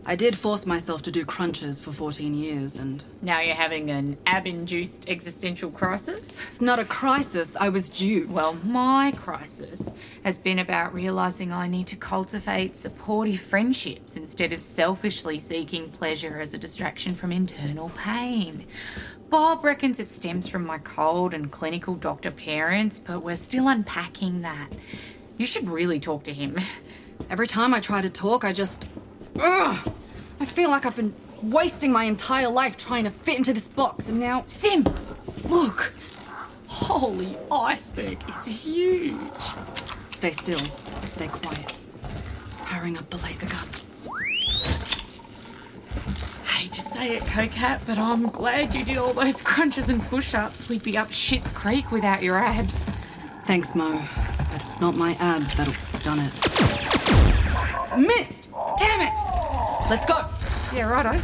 I 0.05 0.17
did 0.17 0.37
force 0.37 0.65
myself 0.65 1.01
to 1.03 1.11
do 1.11 1.23
crunches 1.25 1.79
for 1.79 1.93
14 1.93 2.33
years, 2.33 2.75
and 2.75 3.03
Now 3.21 3.39
you're 3.39 3.55
having 3.55 3.89
an 3.89 4.17
ab 4.27 4.45
induced 4.45 5.09
existential 5.09 5.71
crisis? 5.71 6.39
it's 6.45 6.59
not 6.59 6.79
a 6.79 6.85
crisis. 6.85 7.55
I 7.55 7.69
was 7.69 7.87
duped. 7.87 8.29
Well, 8.29 8.55
my 8.63 9.13
crisis 9.15 9.91
has 10.25 10.37
been 10.37 10.59
about 10.59 10.93
realizing 10.93 11.53
I 11.53 11.67
need 11.67 11.87
to 11.87 11.95
cultivate 11.95 12.77
supportive 12.77 13.39
friendships 13.39 14.17
instead 14.17 14.51
of 14.51 14.59
selfishly 14.61 15.39
seeking 15.39 15.89
pleasure 15.89 16.41
as 16.41 16.53
a 16.53 16.57
distraction 16.57 17.15
from 17.15 17.31
internal 17.31 17.89
pain. 17.97 18.67
Bob 19.29 19.63
reckons 19.63 19.99
it 19.99 20.11
stems 20.11 20.47
from 20.47 20.65
my 20.65 20.77
cold 20.77 21.33
and 21.33 21.51
clinical 21.51 21.95
doctor 21.95 22.31
parents, 22.31 22.99
but 22.99 23.21
we're 23.21 23.35
still 23.35 23.67
unpacking 23.67 24.41
that. 24.41 24.69
You 25.37 25.45
should 25.45 25.69
really 25.69 25.99
talk 25.99 26.23
to 26.23 26.33
him. 26.33 26.59
Every 27.29 27.47
time 27.47 27.73
I 27.73 27.79
try 27.79 28.01
to 28.01 28.09
talk, 28.09 28.43
I 28.43 28.53
just. 28.53 28.85
Ugh! 29.39 29.93
I 30.39 30.45
feel 30.45 30.69
like 30.69 30.85
I've 30.85 30.95
been 30.95 31.13
wasting 31.41 31.91
my 31.91 32.05
entire 32.05 32.49
life 32.49 32.77
trying 32.77 33.05
to 33.05 33.09
fit 33.09 33.37
into 33.37 33.53
this 33.53 33.67
box, 33.67 34.09
and 34.09 34.19
now. 34.19 34.43
Sim, 34.47 34.85
look. 35.45 35.93
Holy 36.67 37.37
iceberg, 37.51 38.17
it's 38.27 38.47
huge. 38.47 39.15
Stay 40.09 40.31
still. 40.31 40.59
Stay 41.09 41.27
quiet. 41.27 41.79
Powering 42.63 42.97
up 42.97 43.09
the 43.09 43.17
laser 43.17 43.47
gun. 43.47 43.67
Hate 46.45 46.73
to 46.73 46.81
say 46.95 47.17
it, 47.17 47.27
Co-Cap, 47.27 47.81
but 47.85 47.97
I'm 47.97 48.29
glad 48.29 48.73
you 48.73 48.85
did 48.85 48.97
all 48.97 49.13
those 49.13 49.41
crunches 49.41 49.89
and 49.89 50.01
push 50.03 50.33
ups. 50.33 50.69
We'd 50.69 50.83
be 50.83 50.97
up 50.97 51.11
Shit's 51.11 51.51
Creek 51.51 51.91
without 51.91 52.23
your 52.23 52.37
abs. 52.37 52.89
Thanks, 53.45 53.75
Mo. 53.75 54.01
But 54.37 54.55
it's 54.55 54.79
not 54.79 54.95
my 54.95 55.13
abs 55.19 55.53
that'll 55.55 55.73
stun 55.73 56.19
it. 56.19 56.33
Missed! 57.97 58.49
Damn 58.77 59.01
it! 59.01 59.13
Let's 59.89 60.05
go! 60.05 60.25
Yeah, 60.73 60.89
righto. 60.89 61.21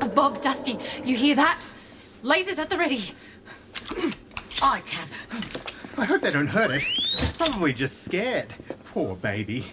Uh, 0.00 0.08
Bob, 0.08 0.42
Dusty, 0.42 0.78
you 1.04 1.16
hear 1.16 1.36
that? 1.36 1.62
Lasers 2.24 2.58
at 2.58 2.70
the 2.70 2.76
ready. 2.76 3.14
Aye, 4.62 4.82
Cap. 4.84 5.08
I 5.98 6.04
hope 6.04 6.20
they 6.20 6.30
don't 6.30 6.46
hurt 6.46 6.70
it. 6.70 6.84
It's 6.86 7.36
probably 7.36 7.72
just 7.72 8.04
scared. 8.04 8.46
Poor 8.84 9.16
baby. 9.16 9.66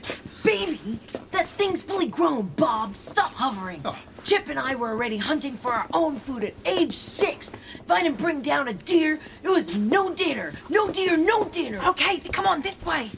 Baby, 0.44 1.00
that 1.32 1.48
thing's 1.50 1.84
fully 1.84 2.08
grown, 2.08 2.48
Bob. 2.56 2.96
Stop 2.98 3.32
hovering. 3.34 3.82
Oh. 3.86 3.98
Chip 4.24 4.50
and 4.50 4.58
I 4.58 4.74
were 4.74 4.90
already 4.90 5.18
hunting 5.18 5.56
for 5.56 5.72
our 5.72 5.88
own 5.94 6.18
food 6.18 6.44
at 6.44 6.56
age 6.66 6.94
six. 6.94 7.50
If 7.76 7.92
I 7.92 8.02
didn't 8.02 8.18
bring 8.18 8.42
down 8.42 8.68
a 8.68 8.74
deer, 8.74 9.20
it 9.44 9.50
was 9.50 9.76
no 9.76 10.14
dinner. 10.16 10.54
No 10.68 10.90
deer, 10.90 11.16
no 11.16 11.46
dinner. 11.46 11.80
Okay, 11.90 12.18
come 12.18 12.48
on, 12.48 12.62
this 12.62 12.84
way. 12.84 13.12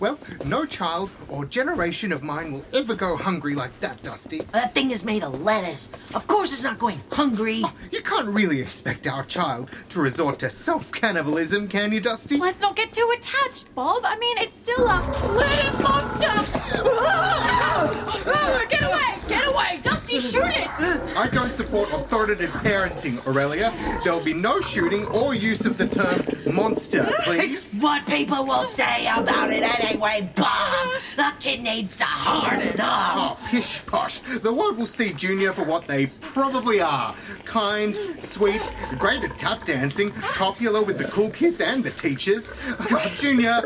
Well, 0.00 0.18
no 0.44 0.66
child 0.66 1.10
or 1.28 1.44
generation 1.44 2.12
of 2.12 2.22
mine 2.22 2.52
will 2.52 2.64
ever 2.72 2.94
go 2.94 3.16
hungry 3.16 3.54
like 3.54 3.78
that, 3.80 4.02
Dusty. 4.02 4.42
That 4.52 4.74
thing 4.74 4.90
is 4.90 5.04
made 5.04 5.22
of 5.22 5.40
lettuce. 5.42 5.88
Of 6.14 6.26
course 6.26 6.52
it's 6.52 6.62
not 6.62 6.78
going 6.78 7.00
hungry. 7.10 7.62
Oh, 7.64 7.72
you 7.90 8.02
can't 8.02 8.28
really 8.28 8.60
expect 8.60 9.06
our 9.06 9.24
child 9.24 9.70
to 9.90 10.00
resort 10.00 10.38
to 10.40 10.50
self 10.50 10.90
cannibalism, 10.92 11.68
can 11.68 11.92
you, 11.92 12.00
Dusty? 12.00 12.36
Let's 12.36 12.60
not 12.60 12.76
get 12.76 12.92
too 12.92 13.12
attached, 13.16 13.74
Bob. 13.74 14.04
I 14.04 14.16
mean, 14.18 14.36
it's 14.38 14.56
still 14.56 14.84
a 14.84 15.00
lettuce 15.34 15.80
monster. 15.80 16.32
Ah! 17.06 18.22
Ah! 18.26 18.64
get 18.68 18.82
away! 18.82 19.18
Get 19.28 19.46
away! 19.46 19.78
Dusty, 19.82 20.03
shoot 20.20 20.44
it! 20.44 20.70
I 21.16 21.28
don't 21.28 21.52
support 21.52 21.92
authoritative 21.92 22.50
parenting, 22.50 23.24
Aurelia. 23.26 23.72
There'll 24.04 24.24
be 24.24 24.34
no 24.34 24.60
shooting 24.60 25.06
or 25.06 25.34
use 25.34 25.64
of 25.64 25.78
the 25.78 25.86
term 25.86 26.24
monster, 26.54 27.08
please. 27.22 27.76
What 27.76 28.06
people 28.06 28.44
will 28.44 28.64
say 28.64 29.06
about 29.06 29.50
it 29.50 29.62
anyway, 29.62 30.30
Bob. 30.36 30.90
The 31.16 31.32
kid 31.40 31.60
needs 31.62 31.96
to 31.98 32.04
harden 32.04 32.80
up. 32.80 33.38
Oh, 33.38 33.38
pish 33.48 33.84
posh. 33.86 34.18
The 34.18 34.52
world 34.52 34.78
will 34.78 34.86
see 34.86 35.12
Junior 35.12 35.52
for 35.52 35.64
what 35.64 35.86
they 35.86 36.06
probably 36.06 36.80
are 36.80 37.14
kind, 37.44 37.96
sweet, 38.20 38.68
great 38.98 39.22
at 39.22 39.38
tap 39.38 39.64
dancing, 39.64 40.10
popular 40.10 40.82
with 40.82 40.98
the 40.98 41.04
cool 41.04 41.30
kids 41.30 41.60
and 41.60 41.84
the 41.84 41.90
teachers. 41.90 42.52
God, 42.90 43.12
Junior, 43.12 43.62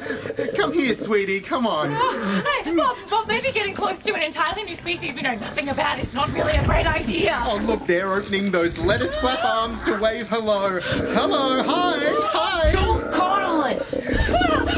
come 0.57 0.73
here, 0.73 0.93
sweetie, 0.93 1.41
come 1.41 1.67
on. 1.67 1.93
Oh, 1.93 2.63
hey, 2.65 2.75
Bob, 2.75 2.97
Bob, 3.09 3.27
maybe 3.29 3.51
getting 3.51 3.75
close 3.75 3.99
to 4.01 4.15
an 4.15 4.23
entirely 4.23 4.65
new 4.65 4.75
species 4.75 5.15
we 5.15 5.23
know 5.23 5.35
nothing 5.37 5.71
about 5.71 5.99
is 5.99 6.13
not 6.13 6.33
really 6.39 6.57
a 6.57 6.65
great 6.65 6.87
idea. 6.87 7.41
Oh, 7.45 7.57
look, 7.65 7.87
they're 7.87 8.13
opening 8.13 8.51
those 8.51 8.79
lettuce 8.79 9.15
flap 9.17 9.45
arms 9.45 9.83
to 9.83 9.97
wave 9.99 10.29
hello. 10.29 10.81
Hello, 10.81 11.63
hi, 11.63 11.99
hi. 11.99 12.73
Don't 12.73 13.11
coddle 13.13 13.65
it. 13.65 13.83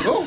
Oh, 0.02 0.26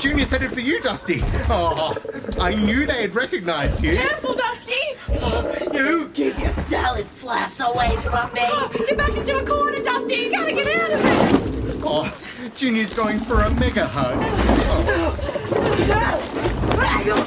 Junior's 0.00 0.30
headed 0.30 0.52
for 0.52 0.58
you, 0.60 0.80
Dusty. 0.80 1.20
Oh, 1.48 1.96
I 2.40 2.54
knew 2.56 2.84
they'd 2.84 3.14
recognize 3.14 3.80
you. 3.80 3.94
Careful, 3.94 4.34
Dusty! 4.34 4.74
Oh, 5.10 5.70
You 5.72 6.10
keep 6.12 6.36
your 6.40 6.50
salad 6.52 7.06
flaps 7.06 7.60
away 7.60 7.96
from 7.98 8.32
me. 8.34 8.40
Oh, 8.42 8.68
get 8.88 8.98
back 8.98 9.16
into 9.16 9.38
a 9.38 9.46
corner, 9.46 9.78
Dusty! 9.78 10.16
You 10.16 10.30
gotta 10.32 10.52
get 10.52 10.66
out 10.66 10.92
of 10.92 11.04
it! 11.04 11.82
Oh, 11.84 12.18
Junior's 12.56 12.92
going 12.94 13.20
for 13.20 13.42
a 13.42 13.50
mega 13.54 13.86
hug. 13.86 14.18
Bob, 14.18 14.86
oh. 14.88 15.32
your 17.04 17.24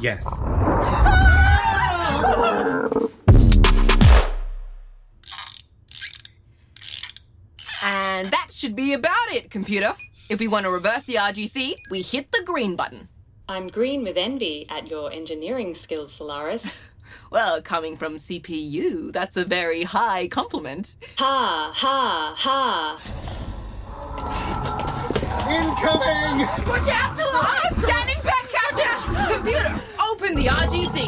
Yes. 0.00 0.26
Ah! 0.42 1.24
And 7.82 8.30
that 8.30 8.48
should 8.50 8.76
be 8.76 8.92
about 8.92 9.32
it, 9.32 9.50
computer. 9.50 9.92
If 10.30 10.40
we 10.40 10.48
want 10.48 10.64
to 10.64 10.70
reverse 10.70 11.04
the 11.04 11.14
RGC, 11.14 11.74
we 11.90 12.02
hit 12.02 12.32
the 12.32 12.42
green 12.44 12.76
button. 12.76 13.08
I'm 13.48 13.68
green 13.68 14.02
with 14.02 14.16
envy 14.16 14.66
at 14.70 14.88
your 14.88 15.12
engineering 15.12 15.74
skills, 15.74 16.12
Solaris. 16.12 16.64
Well, 17.30 17.62
coming 17.62 17.96
from 17.96 18.16
CPU, 18.16 19.12
that's 19.12 19.36
a 19.36 19.44
very 19.44 19.82
high 19.84 20.26
compliment. 20.28 20.96
Ha, 21.18 21.72
ha, 21.74 22.34
ha. 22.36 22.96
Incoming! 25.54 26.46
Watch 26.66 26.88
out, 26.88 27.14
Solaris! 27.14 27.76
Standing 27.84 28.20
back, 28.22 28.44
Captain! 28.50 28.96
Computer, 29.34 29.80
open 30.10 30.34
the 30.34 30.46
RGC. 30.46 31.06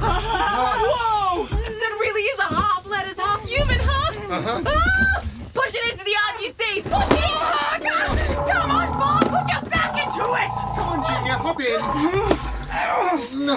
Whoa! 0.00 1.46
That 1.46 1.96
really 2.00 2.22
is 2.22 2.38
a 2.38 2.42
half 2.54 2.86
lettuce, 2.86 3.18
half 3.18 3.46
human, 3.46 3.78
huh? 3.80 4.12
Uh-huh. 4.34 4.62
Ah! 4.66 5.24
Push 5.52 5.74
it 5.74 5.84
into 5.92 6.04
the 6.04 6.14
RGC! 6.32 6.82
Push 6.84 7.18
it! 7.18 7.34
Ah, 7.36 7.78
Come 8.50 8.70
on, 8.70 8.88
Bob! 8.98 9.22
Put 9.24 9.46
your 9.52 9.62
back 9.70 9.92
into 10.00 10.24
it! 10.24 10.50
Come 10.74 10.88
on, 10.88 11.04
Junior, 11.04 11.36
hop 11.36 11.60
in. 11.60 11.80
No. 13.46 13.56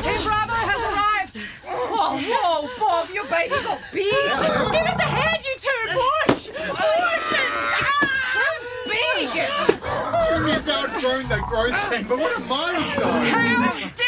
Team 0.00 0.20
Bravo 0.22 0.54
has 0.54 0.80
arrived. 0.86 1.34
Oh, 1.66 2.14
whoa, 2.22 2.68
Bob, 2.78 3.10
your 3.10 3.24
baby 3.26 3.56
got 3.64 3.80
big! 3.92 4.12
Give 4.72 4.86
us 4.86 4.98
a 5.00 5.02
hand, 5.02 5.42
you 5.44 5.54
two! 5.58 5.82
Push! 5.92 6.48
Push 6.54 7.32
it! 7.32 7.50
So 8.32 8.44
big! 8.86 9.28
Junior's 11.00 11.24
outgrown 11.24 11.28
the 11.28 11.44
growth 11.46 11.90
chamber. 11.90 12.16
What 12.16 12.36
a 12.36 12.40
milestone! 12.40 13.24
How 13.26 13.72
did 13.72 14.02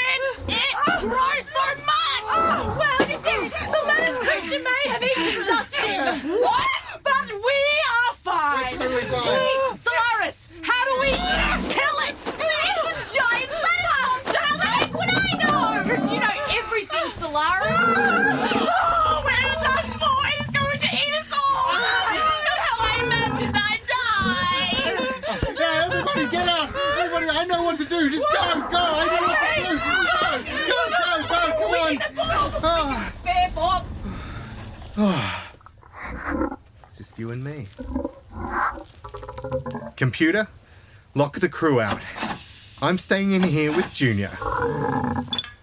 it 0.48 0.74
grow 1.00 1.18
so 1.40 1.64
much? 1.84 2.24
Oh, 2.32 2.76
well, 2.78 3.08
you 3.08 3.16
see, 3.16 3.48
the 3.48 3.80
lettuce 3.86 4.18
creature 4.18 4.62
may 4.64 4.90
have 4.90 5.02
eaten 5.02 5.46
Dusty, 5.46 6.28
What? 6.28 6.79
You 37.20 37.30
and 37.30 37.44
me. 37.44 37.66
Computer, 39.96 40.48
lock 41.14 41.38
the 41.38 41.50
crew 41.50 41.80
out. 41.80 42.00
I'm 42.80 42.96
staying 42.96 43.32
in 43.32 43.42
here 43.42 43.76
with 43.76 43.92
Junior. 43.92 44.30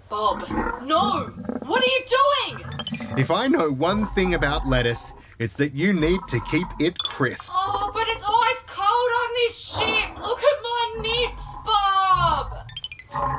Bob, 0.07 0.47
no! 0.83 1.33
What 1.65 1.81
are 1.81 1.85
you 1.85 2.03
doing? 2.07 2.63
If 3.17 3.31
I 3.31 3.47
know 3.47 3.71
one 3.71 4.05
thing 4.05 4.35
about 4.35 4.67
lettuce, 4.67 5.11
it's 5.39 5.55
that 5.55 5.73
you 5.73 5.93
need 5.93 6.19
to 6.27 6.39
keep 6.41 6.67
it 6.79 6.99
crisp. 6.99 7.51
Oh, 7.53 7.89
but 7.91 8.07
it's 8.07 8.23
always 8.23 8.57
cold 8.67 9.11
on 9.21 9.29
this 9.33 9.55
ship. 9.57 10.19
Look 10.21 10.39
at 10.39 10.61
my 10.61 10.95
nips, 11.01 11.41
Bob. 11.65 12.53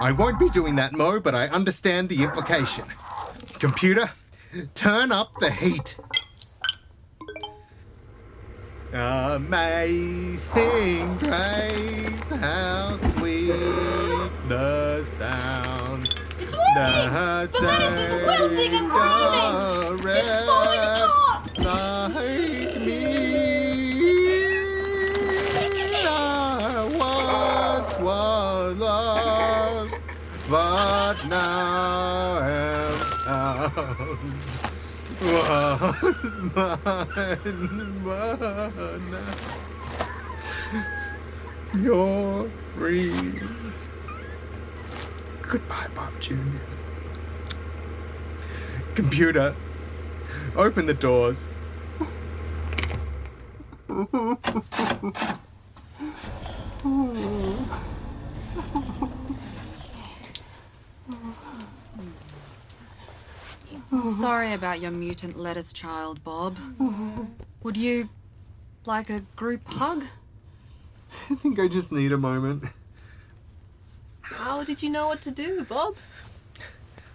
I 0.00 0.10
won't 0.10 0.40
be 0.40 0.48
doing 0.48 0.74
that, 0.76 0.92
Mo, 0.92 1.20
but 1.20 1.36
I 1.36 1.46
understand 1.46 2.08
the 2.08 2.24
implication. 2.24 2.86
Computer, 3.60 4.10
turn 4.74 5.12
up 5.12 5.30
the 5.38 5.52
heat. 5.52 5.96
Amazing 8.90 10.38
grace, 11.18 12.30
how 12.40 12.96
sweet 12.96 13.52
the 14.48 15.04
sound. 15.04 16.14
It's 16.40 16.52
that 16.74 17.52
The 17.52 17.60
lettuce 17.60 18.00
is 18.00 18.26
wilting 18.26 18.74
and 18.74 18.88
saved 18.88 18.96
a 18.96 19.98
It's 20.06 20.44
falling 20.46 20.80
apart. 20.84 21.10
wretch 21.58 21.58
like 21.58 22.80
me. 22.80 23.04
I 26.06 26.88
once 26.96 27.94
was 27.98 28.76
lost, 28.78 30.00
but 30.48 31.16
now. 31.28 32.27
Mine, 35.20 35.34
but 36.54 36.84
now 39.10 39.34
you're 41.74 42.48
free. 42.76 43.10
Goodbye, 45.42 45.88
Bob 45.94 46.12
Jr. 46.20 46.34
Computer, 48.94 49.56
open 50.54 50.86
the 50.86 50.94
doors. 50.94 51.54
Uh-huh. 63.90 64.02
Sorry 64.02 64.52
about 64.52 64.80
your 64.80 64.90
mutant 64.90 65.38
lettuce 65.38 65.72
child, 65.72 66.22
Bob. 66.22 66.56
Uh-huh. 66.78 67.24
Would 67.62 67.76
you 67.76 68.10
like 68.84 69.08
a 69.08 69.20
group 69.34 69.66
hug? 69.66 70.04
I 71.30 71.34
think 71.36 71.58
I 71.58 71.68
just 71.68 71.90
need 71.90 72.12
a 72.12 72.18
moment. 72.18 72.64
How 74.20 74.62
did 74.62 74.82
you 74.82 74.90
know 74.90 75.08
what 75.08 75.22
to 75.22 75.30
do, 75.30 75.64
Bob? 75.64 75.96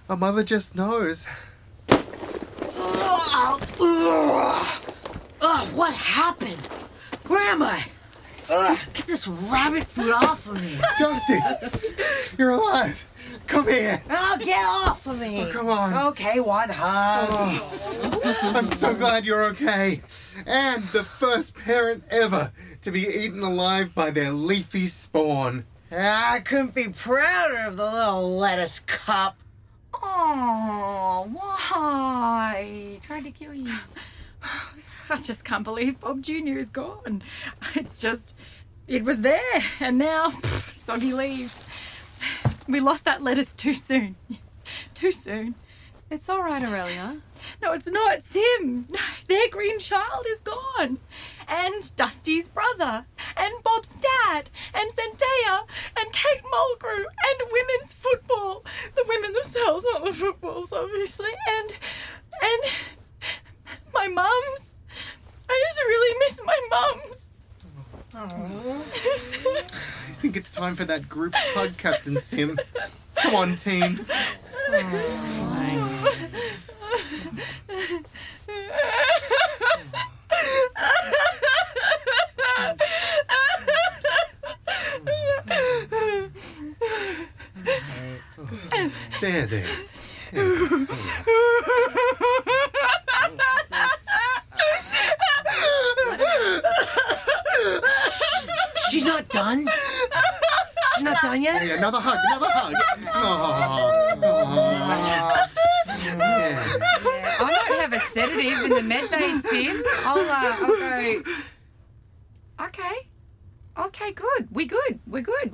A 0.10 0.18
mother 0.18 0.44
just 0.44 0.76
knows. 0.76 1.28
Ugh, 5.46 5.68
what 5.76 5.94
happened? 5.94 6.68
Where 7.28 7.52
am 7.52 7.62
I? 7.62 7.86
Ugh, 8.50 8.80
get 8.94 9.06
this 9.06 9.28
rabbit 9.28 9.84
food 9.86 10.12
off 10.12 10.48
of 10.48 10.62
me. 10.62 10.78
Dusty, 10.98 11.40
you're 12.38 12.50
alive. 12.52 13.06
Come 13.48 13.68
here. 13.68 14.02
Oh, 14.10 14.38
get 14.40 14.66
off 14.66 15.06
of 15.06 15.20
me. 15.20 15.44
Oh, 15.44 15.52
come 15.52 15.70
on. 15.70 16.08
Okay, 16.08 16.40
one 16.40 16.70
hug. 16.70 17.30
Oh, 17.32 18.52
I'm 18.56 18.66
so 18.66 18.94
glad 18.94 19.26
you're 19.26 19.44
okay. 19.46 20.02
And 20.46 20.88
the 20.90 21.04
first 21.04 21.54
parent 21.56 22.04
ever 22.10 22.52
to 22.82 22.92
be 22.92 23.08
eaten 23.08 23.44
alive 23.44 23.94
by 23.94 24.12
their 24.12 24.32
leafy 24.32 24.88
spawn. 24.88 25.66
I 25.92 26.40
couldn't 26.40 26.74
be 26.74 26.90
prouder 26.90 27.68
of 27.68 27.78
the 27.78 27.86
little 27.86 28.36
lettuce 28.38 28.80
cup. 28.80 29.38
Oh, 29.94 31.30
why? 31.32 33.00
Tried 33.04 33.26
to 33.26 33.32
kill 33.32 33.54
you. 33.54 33.76
I 35.10 35.18
just 35.18 35.46
can't 35.46 35.64
believe 35.64 36.00
Bob 36.00 36.22
Jr. 36.24 36.58
is 36.58 36.70
gone. 36.70 37.22
It's 37.76 38.00
just, 38.00 38.36
it 38.88 39.04
was 39.04 39.22
there, 39.22 39.64
and 39.80 39.98
now, 40.00 40.30
pff, 40.30 40.76
soggy 40.76 41.14
leaves. 41.14 41.63
We 42.68 42.80
lost 42.80 43.06
that 43.06 43.22
lettuce 43.22 43.54
too 43.54 43.74
soon. 43.74 44.16
Too 44.94 45.12
soon. 45.12 45.56
It's 46.10 46.30
all 46.30 46.42
right, 46.42 46.64
Aurelia. 46.64 47.18
No, 47.62 47.74
it's 47.74 47.88
not. 47.90 48.20
It's 48.20 48.34
him. 48.34 48.88
Their 49.28 49.50
green 49.50 49.78
child 49.80 50.26
is 50.30 50.40
gone. 50.40 51.00
And 51.48 51.96
Dusty's 51.98 52.48
brother. 52.48 53.06
And 53.36 53.54
Bob's 53.64 53.90
dad. 53.90 54.50
And 54.74 54.90
Zendaya. 54.92 55.66
And 55.98 56.14
Kate 56.14 56.44
Mulgrew. 56.44 57.04
And 57.04 57.52
women's 57.52 57.92
football. 57.92 58.64
The 58.96 59.04
women 59.08 59.34
themselves, 59.34 59.86
not 59.92 60.06
the 60.06 60.14
footballs, 60.14 60.72
obviously. 60.72 61.32
And. 61.48 61.72
And. 62.42 62.62
My 63.94 64.08
mums. 64.08 64.76
I 65.50 65.64
just 65.70 65.82
really 65.84 66.20
miss 66.20 66.42
my 66.46 66.60
mums. 66.70 67.30
I 70.23 70.23
think 70.34 70.42
it's 70.42 70.52
time 70.52 70.76
for 70.76 70.84
that 70.84 71.08
group 71.08 71.36
hug, 71.36 71.78
Captain 71.78 72.18
Sim. 72.18 72.58
Come 73.18 73.36
on, 73.36 73.56
team. 73.56 73.98
There, 89.22 89.46
there. 89.46 89.66
She's 98.94 99.06
not 99.06 99.28
done. 99.30 99.68
She's 100.96 101.04
not 101.04 101.22
done 101.22 101.42
yet? 101.42 101.62
Hey, 101.62 101.73
another 101.84 102.00
hug, 102.00 102.18
another 102.24 102.50
hug. 102.50 102.74
Aw, 103.14 103.20
aw. 103.20 104.14
Yeah. 106.06 106.60
I 107.40 107.44
might 107.44 107.82
have 107.82 107.92
a 107.92 108.00
sedative 108.00 108.64
in 108.64 108.70
the 108.70 108.84
med 108.84 109.10
bay, 109.12 109.34
Sim. 109.34 109.84
I'll, 110.06 110.18
uh, 110.18 110.56
I'll 110.62 110.68
go. 110.68 111.24
Okay. 112.68 113.10
Okay, 113.78 114.12
good. 114.14 114.48
We 114.52 114.66
good. 114.66 115.00
We're 115.08 115.24
good. 115.24 115.52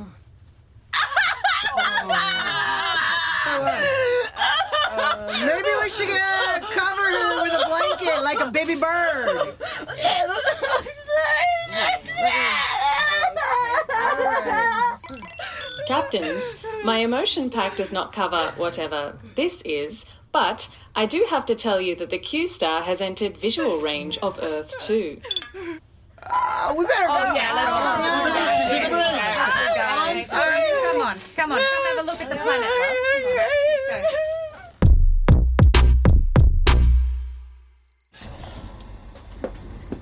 Maybe 5.48 5.72
we 5.82 5.90
should 5.90 6.10
uh, 6.14 6.60
cover 6.62 7.08
her 7.10 7.42
with 7.42 7.54
a 7.54 7.66
blanket 7.68 8.24
like 8.24 8.40
a 8.40 8.52
baby 8.52 8.76
bird. 8.80 9.56
Captains, 16.10 16.56
my 16.84 16.98
emotion 17.00 17.52
pack 17.52 17.76
does 17.76 17.92
not 17.92 18.12
cover 18.12 18.52
whatever 18.58 19.16
this 19.36 19.62
is, 19.62 20.08
but 20.32 20.68
I 20.96 21.06
do 21.06 21.24
have 21.30 21.46
to 21.46 21.54
tell 21.54 21.80
you 21.80 21.96
that 21.98 22.10
the 22.10 22.18
Q 22.18 22.48
Star 22.48 22.82
has 22.82 23.00
entered 23.00 23.38
visual 23.38 23.78
range 23.80 24.18
of 24.24 24.40
Earth 24.42 24.74
2. 24.80 25.22
Uh, 26.24 26.74
we 26.76 26.86
better 26.88 27.06
go. 27.06 27.34
Yeah, 27.36 27.54
let's 27.54 27.70
go. 28.90 28.96
Let's 30.16 30.32
go. 30.32 30.40
Come 30.92 31.02
on, 31.02 31.16
come 31.36 31.52
on, 31.52 31.60
come 31.60 31.86
have 31.86 32.00
a 32.00 32.08
look 32.08 32.22
at 32.22 32.30
the 32.30 32.38
planet. 32.38 32.68
love. 32.68 32.98
Come 33.46 33.52
on, 33.52 33.62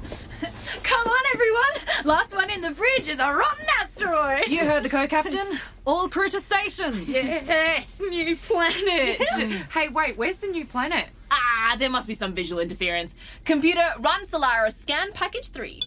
let's 0.08 0.26
go. 0.26 0.80
Come 0.84 1.08
on, 1.08 1.24
everyone! 1.34 1.74
Last 2.06 2.34
one 2.34 2.50
in 2.50 2.62
the 2.62 2.72
bridge 2.72 3.10
is 3.10 3.20
a 3.20 3.30
rotten 3.30 3.67
asteroid! 4.08 4.48
You 4.50 4.66
heard 4.66 4.84
the 4.84 4.90
co-captain. 4.90 5.60
All 5.86 6.08
crew 6.10 6.30
to 6.30 6.40
stations. 6.40 7.08
Yes, 7.08 8.00
new 8.02 8.36
planet. 8.36 9.22
hey, 9.74 9.90
wait, 9.90 10.18
where's 10.18 10.38
the 10.38 10.48
new 10.48 10.66
planet? 10.66 11.08
Ah, 11.32 11.76
there 11.78 11.90
must 11.90 12.08
be 12.08 12.14
some 12.14 12.34
visual 12.34 12.62
interference. 12.62 13.16
Computer, 13.46 13.84
run 14.00 14.28
Solaris 14.28 14.76
scan 14.76 15.12
package 15.14 15.50
3. 15.50 15.82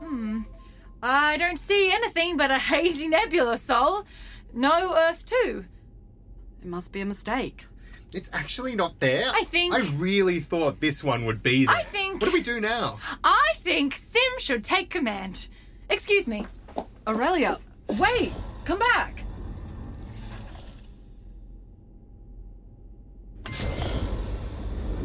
Hmm. 0.00 0.40
I 1.02 1.36
don't 1.36 1.58
see 1.58 1.92
anything 1.92 2.36
but 2.36 2.50
a 2.50 2.58
hazy 2.58 3.08
nebula, 3.08 3.58
Sol. 3.58 4.04
No 4.52 4.94
Earth 4.96 5.24
2. 5.26 5.64
It 6.62 6.68
must 6.68 6.92
be 6.92 7.00
a 7.00 7.04
mistake. 7.06 7.66
It's 8.14 8.30
actually 8.32 8.76
not 8.76 9.00
there. 9.00 9.28
I 9.34 9.42
think- 9.44 9.74
I 9.74 9.80
really 9.96 10.38
thought 10.40 10.80
this 10.80 11.02
one 11.02 11.24
would 11.26 11.42
be 11.42 11.66
there. 11.66 11.74
I 11.74 11.82
think- 11.82 12.20
What 12.22 12.28
do 12.28 12.32
we 12.32 12.42
do 12.42 12.60
now? 12.60 13.00
I 13.24 13.54
think 13.58 13.94
Sim 13.96 14.38
should 14.38 14.62
take 14.64 14.88
command. 14.88 15.48
Excuse 15.90 16.26
me. 16.26 16.46
Aurelia, 17.06 17.58
wait, 17.98 18.32
come 18.64 18.78
back. 18.78 19.24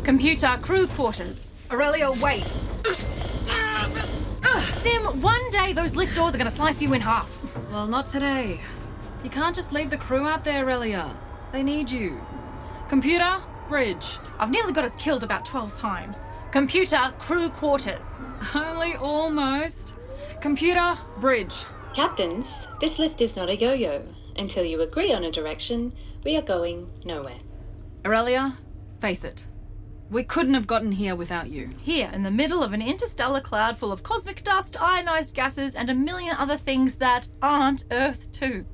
Computer 0.03 0.57
crew 0.61 0.87
quarters. 0.87 1.51
Aurelia, 1.71 2.09
wait. 2.21 2.43
Ah, 3.51 4.79
Sim, 4.81 5.21
one 5.21 5.49
day 5.51 5.73
those 5.73 5.95
lift 5.95 6.15
doors 6.15 6.33
are 6.33 6.37
going 6.37 6.49
to 6.49 6.55
slice 6.55 6.81
you 6.81 6.93
in 6.93 7.01
half. 7.01 7.29
Well, 7.71 7.85
not 7.85 8.07
today. 8.07 8.59
You 9.23 9.29
can't 9.29 9.55
just 9.55 9.71
leave 9.73 9.89
the 9.89 9.97
crew 9.97 10.25
out 10.25 10.43
there, 10.43 10.63
Aurelia. 10.65 11.15
They 11.51 11.61
need 11.61 11.91
you. 11.91 12.19
Computer, 12.87 13.37
bridge. 13.67 14.17
I've 14.39 14.49
nearly 14.49 14.73
got 14.73 14.85
us 14.85 14.95
killed 14.95 15.23
about 15.23 15.45
12 15.45 15.73
times. 15.73 16.31
Computer 16.51 17.13
crew 17.19 17.49
quarters. 17.49 18.19
Only 18.55 18.95
almost. 18.95 19.93
Computer, 20.41 20.97
bridge. 21.19 21.65
Captains, 21.93 22.65
this 22.79 22.97
lift 22.97 23.19
is 23.19 23.35
not 23.35 23.49
a 23.49 23.57
yo 23.57 23.73
yo. 23.73 24.01
Until 24.37 24.63
you 24.63 24.81
agree 24.81 25.11
on 25.11 25.25
a 25.25 25.31
direction, 25.31 25.91
we 26.23 26.37
are 26.37 26.41
going 26.41 26.89
nowhere. 27.03 27.39
Aurelia, 28.05 28.55
face 29.01 29.25
it. 29.25 29.45
We 30.09 30.23
couldn't 30.23 30.53
have 30.53 30.65
gotten 30.65 30.93
here 30.93 31.13
without 31.13 31.49
you. 31.49 31.69
Here, 31.81 32.09
in 32.13 32.23
the 32.23 32.31
middle 32.31 32.63
of 32.63 32.71
an 32.71 32.81
interstellar 32.81 33.41
cloud 33.41 33.77
full 33.77 33.91
of 33.91 34.01
cosmic 34.01 34.45
dust, 34.45 34.81
ionized 34.81 35.35
gases, 35.35 35.75
and 35.75 35.89
a 35.89 35.93
million 35.93 36.37
other 36.37 36.57
things 36.57 36.95
that 36.95 37.27
aren't 37.41 37.83
Earth 37.91 38.31
2. 38.31 38.65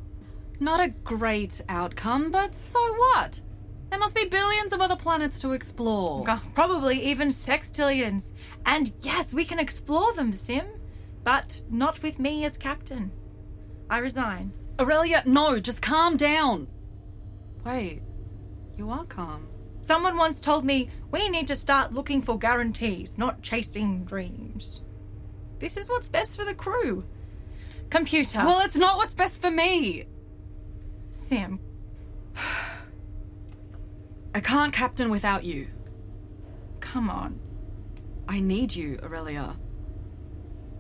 Not 0.60 0.80
a 0.80 0.89
great 0.89 1.62
outcome, 1.67 2.30
but 2.30 2.56
so 2.56 2.80
what? 2.93 3.41
There 3.89 3.99
must 3.99 4.15
be 4.15 4.25
billions 4.25 4.71
of 4.71 4.82
other 4.82 4.95
planets 4.95 5.39
to 5.39 5.54
explore. 5.54 6.25
Probably 6.54 7.01
even 7.01 7.30
sextillions. 7.30 8.34
And 8.67 8.93
yes, 9.01 9.34
we 9.34 9.45
can 9.45 9.58
explore 9.58 10.13
them, 10.13 10.32
Sim. 10.32 10.65
But 11.25 11.63
not 11.69 12.01
with 12.03 12.19
me 12.19 12.45
as 12.45 12.55
captain. 12.55 13.11
I 13.89 13.97
resign. 13.97 14.53
Aurelia, 14.79 15.23
no, 15.25 15.59
just 15.59 15.81
calm 15.81 16.15
down. 16.17 16.67
Wait, 17.65 18.03
you 18.77 18.91
are 18.91 19.05
calm. 19.05 19.47
Someone 19.81 20.17
once 20.17 20.39
told 20.39 20.63
me 20.63 20.89
we 21.11 21.27
need 21.27 21.47
to 21.47 21.55
start 21.55 21.93
looking 21.93 22.21
for 22.21 22.38
guarantees, 22.38 23.17
not 23.17 23.41
chasing 23.41 24.05
dreams. 24.05 24.83
This 25.57 25.77
is 25.77 25.89
what's 25.89 26.09
best 26.09 26.38
for 26.38 26.45
the 26.45 26.53
crew. 26.53 27.05
Computer. 27.89 28.43
Well, 28.45 28.61
it's 28.61 28.77
not 28.77 28.97
what's 28.97 29.15
best 29.15 29.41
for 29.41 29.49
me. 29.49 30.05
Sim. 31.09 31.59
I 34.35 34.41
can't 34.41 34.73
captain 34.73 35.09
without 35.09 35.43
you. 35.43 35.69
Come 36.81 37.09
on. 37.09 37.39
I 38.27 38.39
need 38.41 38.75
you, 38.75 38.99
Aurelia. 39.01 39.55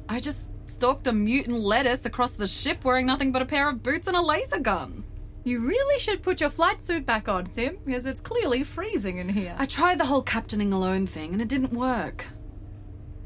I 0.07 0.19
just 0.19 0.51
stalked 0.65 1.07
a 1.07 1.13
mutant 1.13 1.59
lettuce 1.59 2.05
across 2.05 2.31
the 2.33 2.47
ship 2.47 2.83
wearing 2.83 3.05
nothing 3.05 3.31
but 3.31 3.41
a 3.41 3.45
pair 3.45 3.69
of 3.69 3.81
boots 3.81 4.07
and 4.07 4.15
a 4.15 4.21
laser 4.21 4.59
gun. 4.59 5.03
You 5.43 5.59
really 5.59 5.99
should 5.99 6.23
put 6.23 6.41
your 6.41 6.49
flight 6.49 6.83
suit 6.83 7.05
back 7.05 7.29
on, 7.29 7.47
Sim, 7.49 7.77
because 7.85 8.05
it's 8.05 8.19
clearly 8.19 8.63
freezing 8.63 9.19
in 9.19 9.29
here. 9.29 9.55
I 9.57 9.65
tried 9.65 9.99
the 9.99 10.05
whole 10.05 10.23
captaining 10.23 10.73
alone 10.73 11.05
thing 11.05 11.33
and 11.33 11.41
it 11.41 11.47
didn't 11.47 11.73
work. 11.73 12.25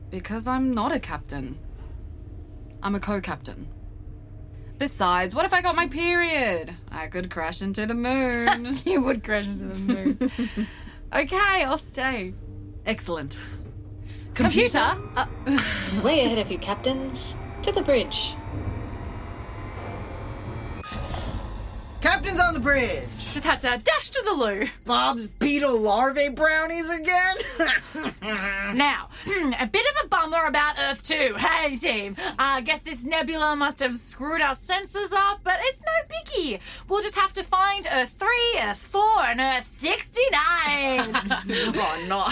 Because 0.10 0.48
I'm 0.48 0.74
not 0.74 0.92
a 0.92 1.00
captain. 1.00 1.58
I'm 2.84 2.96
a 2.96 3.00
co 3.00 3.22
captain. 3.22 3.68
Besides, 4.78 5.36
what 5.36 5.46
if 5.46 5.54
I 5.54 5.62
got 5.62 5.76
my 5.76 5.88
period? 5.88 6.74
I 6.90 7.08
could 7.08 7.30
crash 7.30 7.62
into 7.62 7.86
the 7.86 7.94
moon. 7.94 8.78
you 8.86 9.02
would 9.02 9.24
crash 9.24 9.48
into 9.48 9.66
the 9.66 9.80
moon. 9.80 10.32
okay, 11.14 11.64
I'll 11.64 11.78
stay. 11.78 12.34
Excellent. 12.86 13.38
Computer. 14.34 14.96
Uh, 15.16 15.26
Way 16.04 16.22
ahead 16.26 16.38
of 16.40 16.52
you, 16.52 16.58
captains. 16.58 17.36
To 17.64 17.72
the 17.72 17.82
bridge. 17.82 18.34
Captain's 22.02 22.40
on 22.40 22.54
the 22.54 22.60
bridge. 22.62 23.04
just 23.34 23.46
had 23.46 23.60
to 23.62 23.78
dash 23.84 24.10
to 24.12 24.22
the 24.24 24.32
loo. 24.32 24.68
Bob's 24.86 25.28
beetle 25.28 25.78
larvae 25.78 26.30
brownies 26.30 26.90
again? 26.90 27.36
Now, 28.76 29.10
hmm, 29.26 29.52
a 29.60 29.66
bit 29.66 29.84
of 29.96 30.06
a 30.06 30.08
bummer 30.10 30.46
about 30.46 30.76
Earth 30.80 31.02
2. 31.02 31.34
Hey, 31.38 31.76
team. 31.76 32.16
I 32.38 32.62
guess 32.62 32.82
this 32.82 33.04
nebula 33.04 33.56
must 33.56 33.80
have 33.80 33.98
screwed 33.98 34.42
our 34.42 34.54
sensors 34.54 35.12
up, 35.12 35.40
but 35.44 35.58
it's 35.60 35.82
no 35.82 36.16
biggie. 36.16 36.60
We'll 36.88 37.02
just 37.02 37.18
have 37.18 37.34
to 37.34 37.44
find 37.44 37.88
Earth 37.92 38.16
3, 38.20 38.30
Earth 38.62 38.78
4, 38.78 39.02
and 39.30 39.40
Earth 39.40 39.70
69. 39.72 40.30
Oh, 41.82 42.06
nice. 42.08 42.29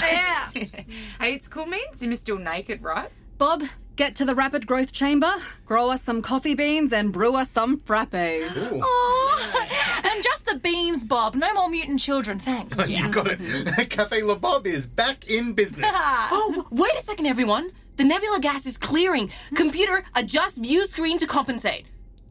Yeah. 1.58 1.74
hey, 1.74 1.80
it's 1.80 1.92
cool, 1.92 1.92
man. 1.92 1.94
Sim 1.94 2.12
is 2.12 2.20
still 2.20 2.38
naked, 2.38 2.82
right? 2.82 3.10
Bob, 3.38 3.64
get 3.96 4.16
to 4.16 4.26
the 4.26 4.34
rapid 4.36 4.66
growth 4.66 4.92
chamber, 4.92 5.34
grow 5.66 5.90
us 5.90 6.02
some 6.02 6.22
coffee 6.22 6.56
beans, 6.56 6.94
and 6.94 7.12
brew 7.12 7.36
us 7.36 7.50
some 7.50 7.80
frappes. 7.80 8.72
Ooh, 8.72 8.82
Aw. 8.82 10.02
and 10.12 10.24
just 10.24 10.46
the 10.46 10.56
beans, 10.58 11.04
Bob. 11.06 11.36
No 11.36 11.54
more 11.54 11.70
mutant 11.70 12.00
children, 12.00 12.40
thanks. 12.40 12.90
you 12.90 13.10
got 13.10 13.28
it. 13.30 13.90
Cafe 13.90 14.24
Le 14.24 14.36
Bob 14.36 14.66
is 14.66 14.86
back 14.86 15.30
in 15.30 15.54
business. 15.54 15.94
Oh, 15.94 16.68
wait 16.72 16.94
a 16.94 17.04
second, 17.04 17.28
everyone. 17.28 17.72
The 17.98 18.04
nebula 18.04 18.40
gas 18.40 18.66
is 18.66 18.78
clearing. 18.78 19.32
Computer, 19.56 20.04
adjust 20.16 20.58
view 20.58 20.86
screen 20.88 21.18
to 21.18 21.28
compensate. 21.28 21.86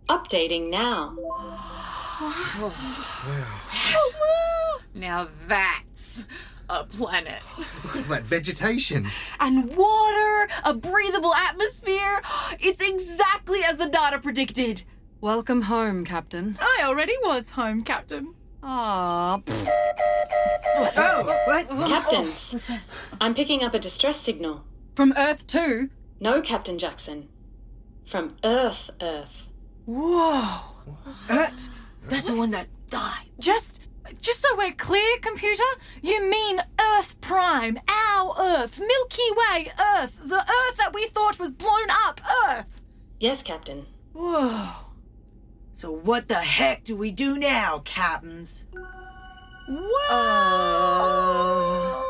Updating 0.08 0.70
now. 0.70 1.16
Now 4.94 5.28
that's 5.46 6.26
a 6.68 6.84
planet. 6.84 7.42
Look 7.94 8.06
that 8.06 8.22
vegetation. 8.24 9.06
And 9.40 9.74
water, 9.76 10.48
a 10.64 10.74
breathable 10.74 11.34
atmosphere. 11.34 12.22
It's 12.60 12.80
exactly 12.80 13.62
as 13.64 13.76
the 13.76 13.86
data 13.88 14.18
predicted. 14.18 14.82
Welcome 15.20 15.62
home, 15.62 16.04
Captain. 16.04 16.56
I 16.60 16.82
already 16.84 17.14
was 17.22 17.50
home, 17.50 17.82
Captain. 17.82 18.34
Ah, 18.62 19.38
oh, 20.96 21.42
what? 21.46 21.68
Captains, 21.68 22.68
I'm 23.20 23.34
picking 23.34 23.62
up 23.62 23.74
a 23.74 23.78
distress 23.78 24.20
signal. 24.20 24.64
from 24.96 25.12
Earth 25.16 25.46
2. 25.46 25.88
No, 26.20 26.42
Captain 26.42 26.78
Jackson. 26.78 27.28
From 28.10 28.36
Earth, 28.42 28.90
Earth. 29.00 29.46
Whoa. 29.84 30.60
That's, 31.28 31.70
that's 32.08 32.26
the 32.26 32.34
one 32.36 32.50
that 32.52 32.66
died. 32.90 33.26
Just 33.38 33.82
just 34.20 34.42
so 34.42 34.56
we're 34.56 34.72
clear, 34.72 35.18
computer, 35.20 35.62
you 36.02 36.28
mean 36.30 36.60
Earth 36.80 37.20
Prime, 37.20 37.78
our 37.88 38.34
Earth, 38.38 38.78
Milky 38.78 39.30
Way 39.36 39.72
Earth, 39.78 40.20
the 40.24 40.40
Earth 40.40 40.76
that 40.76 40.94
we 40.94 41.06
thought 41.06 41.38
was 41.38 41.52
blown 41.52 41.90
up 41.90 42.20
Earth. 42.48 42.82
Yes, 43.20 43.42
Captain. 43.42 43.86
Whoa. 44.12 44.70
So 45.74 45.90
what 45.90 46.28
the 46.28 46.36
heck 46.36 46.84
do 46.84 46.96
we 46.96 47.10
do 47.10 47.36
now, 47.36 47.80
captains? 47.84 48.64
Uh, 50.08 52.02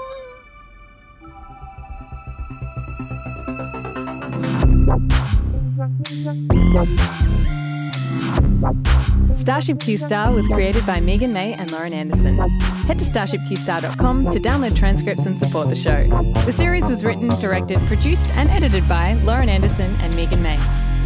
Starship 9.35 9.81
Q 9.81 9.99
Star 9.99 10.33
was 10.33 10.49
created 10.49 10.85
by 10.87 10.99
Meegan 10.99 11.31
May 11.31 11.53
and 11.55 11.71
Lauren 11.71 11.93
Anderson. 11.93 12.39
Head 12.87 12.99
to 12.99 13.05
starshipqstar.com 13.05 14.31
to 14.31 14.41
download 14.41 14.75
transcripts 14.75 15.27
and 15.27 15.37
support 15.37 15.69
the 15.69 15.75
show. 15.75 16.09
The 16.47 16.53
series 16.53 16.89
was 16.89 17.05
written, 17.05 17.29
directed, 17.29 17.87
produced, 17.87 18.31
and 18.31 18.49
edited 18.51 18.89
by 18.89 19.15
Lauren 19.25 19.49
Anderson 19.49 19.95
and 20.01 20.13
Meegan 20.15 20.41
May, 20.41 20.57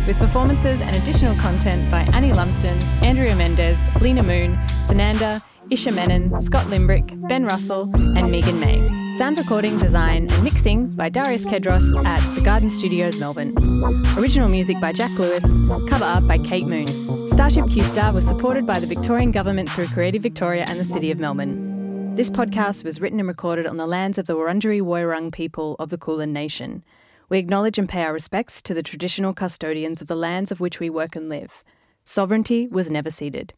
with 0.06 0.16
performances 0.16 0.80
and 0.80 0.94
additional 0.96 1.36
content 1.38 1.90
by 1.90 2.02
Annie 2.12 2.32
Lumsden, 2.32 2.82
Andrea 3.02 3.34
Mendez, 3.34 3.88
Lena 4.00 4.22
Moon, 4.22 4.54
Sunanda, 4.82 5.42
Isha 5.70 5.92
Menon, 5.92 6.36
Scott 6.36 6.66
Limbrick, 6.66 7.28
Ben 7.28 7.44
Russell, 7.44 7.90
and 7.94 8.30
Meegan 8.30 8.58
May. 8.60 8.99
Sound 9.16 9.38
recording, 9.38 9.78
design, 9.78 10.28
and 10.30 10.44
mixing 10.44 10.86
by 10.86 11.08
Darius 11.08 11.44
Kedros 11.44 12.04
at 12.04 12.34
The 12.34 12.40
Garden 12.40 12.70
Studios, 12.70 13.18
Melbourne. 13.18 13.54
Original 14.16 14.48
music 14.48 14.80
by 14.80 14.92
Jack 14.92 15.10
Lewis, 15.18 15.44
cover 15.88 16.04
art 16.04 16.26
by 16.26 16.38
Kate 16.38 16.66
Moon. 16.66 17.28
Starship 17.28 17.68
Q 17.68 17.82
Star 17.84 18.12
was 18.12 18.26
supported 18.26 18.66
by 18.66 18.78
the 18.78 18.86
Victorian 18.86 19.30
Government 19.30 19.68
through 19.68 19.88
Creative 19.88 20.22
Victoria 20.22 20.64
and 20.68 20.78
the 20.78 20.84
City 20.84 21.10
of 21.10 21.18
Melbourne. 21.18 22.14
This 22.14 22.30
podcast 22.30 22.84
was 22.84 23.00
written 23.00 23.18
and 23.18 23.28
recorded 23.28 23.66
on 23.66 23.76
the 23.76 23.86
lands 23.86 24.16
of 24.16 24.26
the 24.26 24.36
Wurundjeri 24.36 24.80
Woiwurrung 24.80 25.32
people 25.32 25.76
of 25.78 25.90
the 25.90 25.98
Kulin 25.98 26.32
Nation. 26.32 26.82
We 27.28 27.38
acknowledge 27.38 27.78
and 27.78 27.88
pay 27.88 28.02
our 28.04 28.12
respects 28.12 28.62
to 28.62 28.74
the 28.74 28.82
traditional 28.82 29.34
custodians 29.34 30.00
of 30.00 30.08
the 30.08 30.16
lands 30.16 30.50
of 30.50 30.60
which 30.60 30.80
we 30.80 30.88
work 30.88 31.14
and 31.14 31.28
live. 31.28 31.62
Sovereignty 32.04 32.66
was 32.68 32.90
never 32.90 33.10
ceded. 33.10 33.54